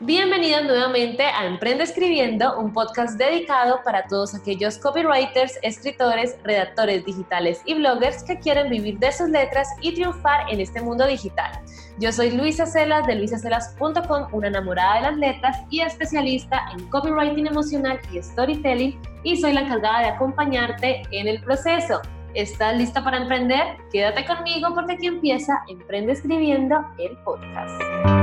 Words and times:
Bienvenidos 0.00 0.62
nuevamente 0.64 1.22
a 1.22 1.46
Emprende 1.46 1.84
Escribiendo, 1.84 2.58
un 2.58 2.70
podcast 2.70 3.18
dedicado 3.18 3.80
para 3.82 4.06
todos 4.06 4.34
aquellos 4.34 4.76
copywriters, 4.76 5.58
escritores, 5.62 6.36
redactores 6.44 7.02
digitales 7.06 7.62
y 7.64 7.72
bloggers 7.72 8.22
que 8.22 8.38
quieren 8.38 8.68
vivir 8.68 8.98
de 8.98 9.10
sus 9.10 9.30
letras 9.30 9.66
y 9.80 9.94
triunfar 9.94 10.52
en 10.52 10.60
este 10.60 10.82
mundo 10.82 11.06
digital. 11.06 11.50
Yo 11.98 12.12
soy 12.12 12.32
Luisa 12.32 12.66
Celas 12.66 13.06
de 13.06 13.14
luisacelas.com, 13.14 14.26
una 14.32 14.48
enamorada 14.48 14.96
de 14.96 15.00
las 15.00 15.16
letras 15.16 15.56
y 15.70 15.80
especialista 15.80 16.60
en 16.74 16.86
copywriting 16.90 17.46
emocional 17.46 17.98
y 18.12 18.22
storytelling 18.22 19.00
y 19.22 19.38
soy 19.38 19.54
la 19.54 19.62
encargada 19.62 20.00
de 20.00 20.08
acompañarte 20.08 21.04
en 21.10 21.26
el 21.26 21.42
proceso. 21.42 22.02
¿Estás 22.34 22.76
lista 22.76 23.02
para 23.02 23.16
emprender? 23.16 23.78
Quédate 23.90 24.26
conmigo 24.26 24.74
porque 24.74 24.92
aquí 24.92 25.06
empieza 25.06 25.62
Emprende 25.68 26.12
Escribiendo 26.12 26.84
el 26.98 27.16
podcast. 27.24 28.15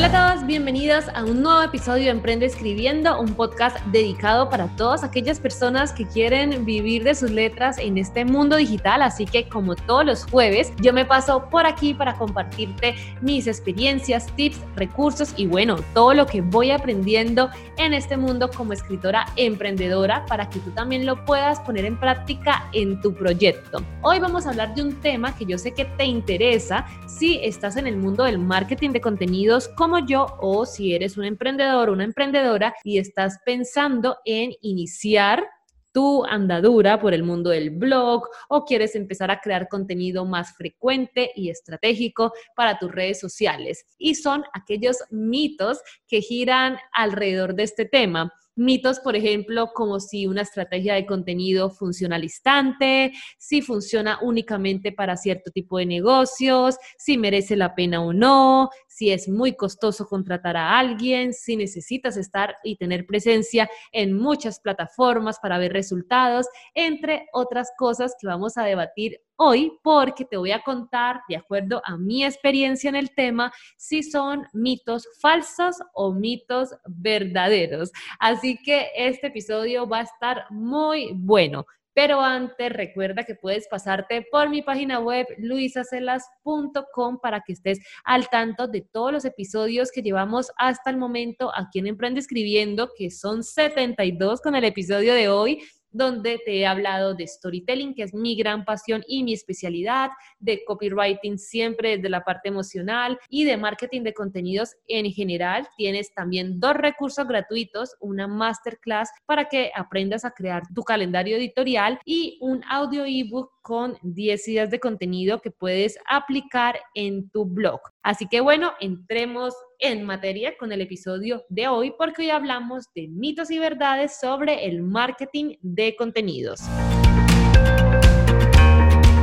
Hola 0.00 0.08
a 0.08 0.39
bienvenidos 0.50 1.04
a 1.14 1.22
un 1.22 1.42
nuevo 1.44 1.62
episodio 1.62 2.06
de 2.06 2.10
Emprende 2.10 2.44
Escribiendo, 2.44 3.20
un 3.20 3.34
podcast 3.34 3.78
dedicado 3.92 4.50
para 4.50 4.66
todas 4.74 5.04
aquellas 5.04 5.38
personas 5.38 5.92
que 5.92 6.04
quieren 6.04 6.64
vivir 6.64 7.04
de 7.04 7.14
sus 7.14 7.30
letras 7.30 7.78
en 7.78 7.96
este 7.98 8.24
mundo 8.24 8.56
digital. 8.56 9.00
Así 9.02 9.26
que 9.26 9.48
como 9.48 9.76
todos 9.76 10.04
los 10.04 10.24
jueves, 10.24 10.72
yo 10.80 10.92
me 10.92 11.04
paso 11.04 11.48
por 11.50 11.66
aquí 11.66 11.94
para 11.94 12.14
compartirte 12.14 12.96
mis 13.20 13.46
experiencias, 13.46 14.26
tips, 14.34 14.58
recursos 14.74 15.34
y 15.36 15.46
bueno, 15.46 15.76
todo 15.94 16.14
lo 16.14 16.26
que 16.26 16.40
voy 16.40 16.72
aprendiendo 16.72 17.48
en 17.76 17.94
este 17.94 18.16
mundo 18.16 18.50
como 18.50 18.72
escritora 18.72 19.26
emprendedora 19.36 20.26
para 20.26 20.50
que 20.50 20.58
tú 20.58 20.72
también 20.72 21.06
lo 21.06 21.24
puedas 21.26 21.60
poner 21.60 21.84
en 21.84 21.96
práctica 21.96 22.68
en 22.72 23.00
tu 23.00 23.14
proyecto. 23.14 23.84
Hoy 24.02 24.18
vamos 24.18 24.46
a 24.46 24.50
hablar 24.50 24.74
de 24.74 24.82
un 24.82 25.00
tema 25.00 25.32
que 25.36 25.46
yo 25.46 25.56
sé 25.58 25.74
que 25.74 25.84
te 25.84 26.06
interesa 26.06 26.86
si 27.06 27.38
estás 27.44 27.76
en 27.76 27.86
el 27.86 27.96
mundo 27.96 28.24
del 28.24 28.40
marketing 28.40 28.90
de 28.90 29.00
contenidos 29.00 29.68
como 29.68 30.04
yo 30.04 30.26
o 30.40 30.66
si 30.66 30.94
eres 30.94 31.16
un 31.16 31.24
emprendedor 31.24 31.90
una 31.90 32.04
emprendedora 32.04 32.74
y 32.84 32.98
estás 32.98 33.38
pensando 33.44 34.18
en 34.24 34.52
iniciar 34.62 35.46
tu 35.92 36.24
andadura 36.24 37.00
por 37.00 37.14
el 37.14 37.22
mundo 37.22 37.50
del 37.50 37.70
blog 37.70 38.28
o 38.48 38.64
quieres 38.64 38.94
empezar 38.94 39.30
a 39.30 39.40
crear 39.40 39.68
contenido 39.68 40.24
más 40.24 40.54
frecuente 40.56 41.32
y 41.34 41.50
estratégico 41.50 42.32
para 42.54 42.78
tus 42.78 42.92
redes 42.92 43.18
sociales. 43.18 43.84
Y 43.98 44.14
son 44.14 44.44
aquellos 44.52 44.98
mitos 45.10 45.80
que 46.06 46.20
giran 46.20 46.78
alrededor 46.92 47.54
de 47.54 47.64
este 47.64 47.84
tema. 47.84 48.32
Mitos, 48.60 49.00
por 49.00 49.16
ejemplo, 49.16 49.70
como 49.72 50.00
si 50.00 50.26
una 50.26 50.42
estrategia 50.42 50.92
de 50.92 51.06
contenido 51.06 51.70
funciona 51.70 52.16
al 52.16 52.24
instante, 52.24 53.10
si 53.38 53.62
funciona 53.62 54.18
únicamente 54.20 54.92
para 54.92 55.16
cierto 55.16 55.50
tipo 55.50 55.78
de 55.78 55.86
negocios, 55.86 56.76
si 56.98 57.16
merece 57.16 57.56
la 57.56 57.74
pena 57.74 58.02
o 58.02 58.12
no, 58.12 58.68
si 58.86 59.12
es 59.12 59.30
muy 59.30 59.56
costoso 59.56 60.06
contratar 60.06 60.58
a 60.58 60.78
alguien, 60.78 61.32
si 61.32 61.56
necesitas 61.56 62.18
estar 62.18 62.54
y 62.62 62.76
tener 62.76 63.06
presencia 63.06 63.66
en 63.92 64.12
muchas 64.12 64.60
plataformas 64.60 65.38
para 65.40 65.56
ver 65.56 65.72
resultados, 65.72 66.46
entre 66.74 67.28
otras 67.32 67.70
cosas 67.78 68.14
que 68.20 68.26
vamos 68.26 68.58
a 68.58 68.64
debatir 68.64 69.22
hoy 69.42 69.72
porque 69.82 70.26
te 70.26 70.36
voy 70.36 70.52
a 70.52 70.62
contar, 70.62 71.22
de 71.26 71.36
acuerdo 71.36 71.80
a 71.86 71.96
mi 71.96 72.24
experiencia 72.24 72.90
en 72.90 72.96
el 72.96 73.14
tema, 73.14 73.50
si 73.78 74.02
son 74.02 74.46
mitos 74.52 75.08
falsos 75.18 75.76
o 75.94 76.12
mitos 76.12 76.74
verdaderos. 76.86 77.90
Así 78.18 78.49
que 78.58 78.88
este 78.96 79.28
episodio 79.28 79.88
va 79.88 80.00
a 80.00 80.02
estar 80.02 80.44
muy 80.50 81.12
bueno. 81.14 81.66
Pero 81.92 82.20
antes, 82.20 82.72
recuerda 82.72 83.24
que 83.24 83.34
puedes 83.34 83.66
pasarte 83.68 84.24
por 84.30 84.48
mi 84.48 84.62
página 84.62 85.00
web 85.00 85.26
luisacelas.com 85.38 87.18
para 87.20 87.40
que 87.40 87.52
estés 87.52 87.80
al 88.04 88.28
tanto 88.28 88.68
de 88.68 88.82
todos 88.82 89.12
los 89.12 89.24
episodios 89.24 89.90
que 89.90 90.02
llevamos 90.02 90.52
hasta 90.56 90.90
el 90.90 90.96
momento 90.96 91.50
aquí 91.54 91.80
en 91.80 91.88
Emprende 91.88 92.20
Escribiendo, 92.20 92.90
que 92.96 93.10
son 93.10 93.42
72 93.42 94.40
con 94.40 94.54
el 94.54 94.64
episodio 94.64 95.14
de 95.14 95.28
hoy 95.28 95.62
donde 95.92 96.40
te 96.44 96.58
he 96.58 96.66
hablado 96.66 97.14
de 97.14 97.26
storytelling, 97.26 97.94
que 97.94 98.02
es 98.02 98.14
mi 98.14 98.36
gran 98.36 98.64
pasión 98.64 99.02
y 99.06 99.24
mi 99.24 99.32
especialidad, 99.32 100.10
de 100.38 100.64
copywriting 100.64 101.38
siempre 101.38 101.96
desde 101.96 102.08
la 102.08 102.24
parte 102.24 102.48
emocional 102.48 103.18
y 103.28 103.44
de 103.44 103.56
marketing 103.56 104.02
de 104.02 104.14
contenidos 104.14 104.76
en 104.88 105.10
general. 105.12 105.68
Tienes 105.76 106.12
también 106.14 106.60
dos 106.60 106.74
recursos 106.74 107.26
gratuitos, 107.26 107.96
una 108.00 108.26
masterclass 108.26 109.10
para 109.26 109.46
que 109.48 109.70
aprendas 109.74 110.24
a 110.24 110.30
crear 110.30 110.62
tu 110.74 110.82
calendario 110.82 111.36
editorial 111.36 111.98
y 112.04 112.38
un 112.40 112.62
audio 112.68 113.04
ebook 113.04 113.50
con 113.62 113.96
10 114.02 114.48
ideas 114.48 114.70
de 114.70 114.80
contenido 114.80 115.40
que 115.40 115.50
puedes 115.50 115.98
aplicar 116.06 116.80
en 116.94 117.30
tu 117.30 117.44
blog. 117.44 117.80
Así 118.02 118.26
que 118.28 118.40
bueno, 118.40 118.72
entremos 118.80 119.54
en 119.78 120.04
materia 120.04 120.56
con 120.58 120.72
el 120.72 120.80
episodio 120.80 121.44
de 121.48 121.68
hoy 121.68 121.92
porque 121.96 122.22
hoy 122.22 122.30
hablamos 122.30 122.84
de 122.94 123.08
mitos 123.08 123.50
y 123.50 123.58
verdades 123.58 124.18
sobre 124.20 124.66
el 124.66 124.82
marketing 124.82 125.56
de 125.60 125.96
contenidos. 125.96 126.60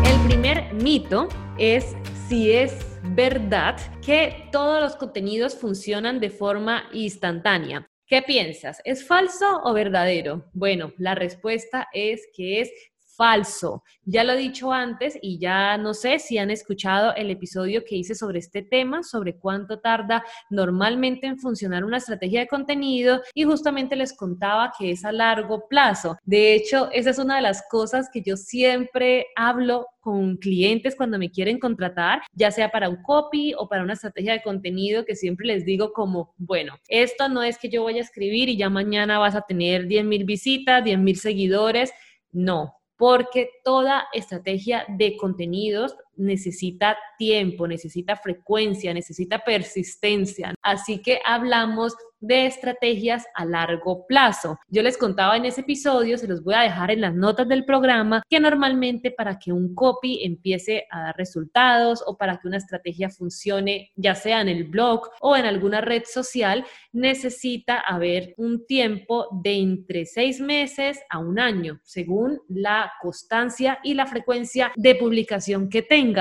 El 0.05 0.19
primer 0.27 0.73
mito 0.73 1.27
es 1.57 1.95
si 2.27 2.51
es 2.51 2.75
verdad 3.15 3.77
que 4.05 4.49
todos 4.51 4.81
los 4.81 4.95
contenidos 4.95 5.55
funcionan 5.55 6.19
de 6.19 6.29
forma 6.29 6.83
instantánea. 6.91 7.89
¿Qué 8.05 8.21
piensas? 8.21 8.81
¿Es 8.85 9.05
falso 9.05 9.61
o 9.63 9.73
verdadero? 9.73 10.45
Bueno, 10.53 10.93
la 10.97 11.13
respuesta 11.13 11.89
es 11.93 12.27
que 12.33 12.61
es 12.61 12.71
falso. 13.17 13.83
Ya 14.05 14.23
lo 14.23 14.33
he 14.33 14.37
dicho 14.37 14.71
antes 14.71 15.17
y 15.21 15.39
ya 15.39 15.77
no 15.77 15.93
sé 15.93 16.19
si 16.19 16.37
han 16.37 16.51
escuchado 16.51 17.13
el 17.15 17.31
episodio 17.31 17.83
que 17.83 17.95
hice 17.95 18.15
sobre 18.15 18.39
este 18.39 18.61
tema, 18.61 19.03
sobre 19.03 19.35
cuánto 19.37 19.79
tarda 19.79 20.23
normalmente 20.49 21.27
en 21.27 21.39
funcionar 21.39 21.83
una 21.83 21.97
estrategia 21.97 22.39
de 22.41 22.47
contenido 22.47 23.21
y 23.33 23.43
justamente 23.43 23.95
les 23.95 24.15
contaba 24.15 24.71
que 24.77 24.91
es 24.91 25.03
a 25.03 25.11
largo 25.11 25.67
plazo. 25.67 26.17
De 26.23 26.53
hecho, 26.53 26.89
esa 26.91 27.09
es 27.09 27.17
una 27.17 27.37
de 27.37 27.41
las 27.41 27.63
cosas 27.69 28.07
que 28.13 28.21
yo 28.21 28.37
siempre 28.37 29.25
hablo 29.35 29.87
con 29.99 30.37
clientes 30.37 30.95
cuando 30.95 31.19
me 31.19 31.29
quieren 31.29 31.59
contratar, 31.59 32.21
ya 32.31 32.49
sea 32.49 32.69
para 32.69 32.87
un 32.87 33.01
copy 33.03 33.53
o 33.57 33.67
para 33.67 33.83
una 33.83 33.91
estrategia 33.91 34.31
de 34.31 34.41
contenido, 34.41 35.03
que 35.03 35.17
siempre 35.17 35.47
les 35.47 35.65
digo 35.65 35.91
como, 35.91 36.33
bueno, 36.37 36.75
esto 36.87 37.27
no 37.27 37.43
es 37.43 37.57
que 37.57 37.67
yo 37.67 37.83
vaya 37.83 37.99
a 37.99 38.05
escribir 38.05 38.47
y 38.47 38.55
ya 38.55 38.69
mañana 38.69 39.19
vas 39.19 39.35
a 39.35 39.41
tener 39.41 39.85
10 39.85 40.05
mil 40.05 40.23
visitas, 40.23 40.81
10 40.81 40.97
mil 40.99 41.17
seguidores. 41.17 41.91
No, 42.31 42.76
porque 42.97 43.49
toda 43.63 44.07
estrategia 44.11 44.85
de 44.89 45.15
contenidos 45.17 45.95
necesita 46.15 46.97
tiempo, 47.17 47.67
necesita 47.67 48.15
frecuencia, 48.15 48.93
necesita 48.93 49.39
persistencia. 49.39 50.55
Así 50.63 50.99
que 50.99 51.19
hablamos 51.23 51.95
de 52.19 52.45
estrategias 52.45 53.25
a 53.35 53.45
largo 53.45 54.05
plazo. 54.07 54.59
Yo 54.67 54.83
les 54.83 54.97
contaba 54.97 55.37
en 55.37 55.45
ese 55.45 55.61
episodio, 55.61 56.17
se 56.17 56.27
los 56.27 56.43
voy 56.43 56.55
a 56.55 56.61
dejar 56.61 56.91
en 56.91 57.01
las 57.01 57.13
notas 57.13 57.47
del 57.47 57.65
programa, 57.65 58.23
que 58.29 58.39
normalmente 58.39 59.11
para 59.11 59.39
que 59.39 59.51
un 59.51 59.73
copy 59.75 60.23
empiece 60.23 60.85
a 60.89 61.01
dar 61.01 61.17
resultados 61.17 62.03
o 62.05 62.17
para 62.17 62.37
que 62.37 62.47
una 62.47 62.57
estrategia 62.57 63.09
funcione, 63.09 63.91
ya 63.95 64.15
sea 64.15 64.41
en 64.41 64.49
el 64.49 64.65
blog 64.65 65.09
o 65.21 65.35
en 65.35 65.45
alguna 65.45 65.81
red 65.81 66.03
social, 66.05 66.65
necesita 66.91 67.79
haber 67.79 68.33
un 68.37 68.65
tiempo 68.65 69.27
de 69.43 69.53
entre 69.53 70.05
seis 70.05 70.39
meses 70.39 70.99
a 71.09 71.19
un 71.19 71.39
año, 71.39 71.79
según 71.83 72.39
la 72.49 72.91
constancia 73.01 73.79
y 73.83 73.93
la 73.93 74.07
frecuencia 74.07 74.71
de 74.75 74.95
publicación 74.95 75.69
que 75.69 75.81
tenga. 75.81 76.17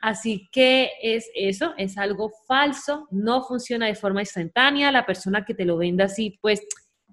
Así 0.00 0.48
que 0.52 0.90
es 1.02 1.30
eso, 1.34 1.74
es 1.76 1.98
algo 1.98 2.30
falso, 2.46 3.08
no 3.10 3.42
funciona 3.42 3.86
de 3.86 3.94
forma 3.94 4.20
instantánea. 4.20 4.92
La 4.92 5.06
persona 5.06 5.39
que 5.44 5.54
te 5.54 5.64
lo 5.64 5.76
venda 5.76 6.04
así, 6.04 6.38
pues 6.40 6.60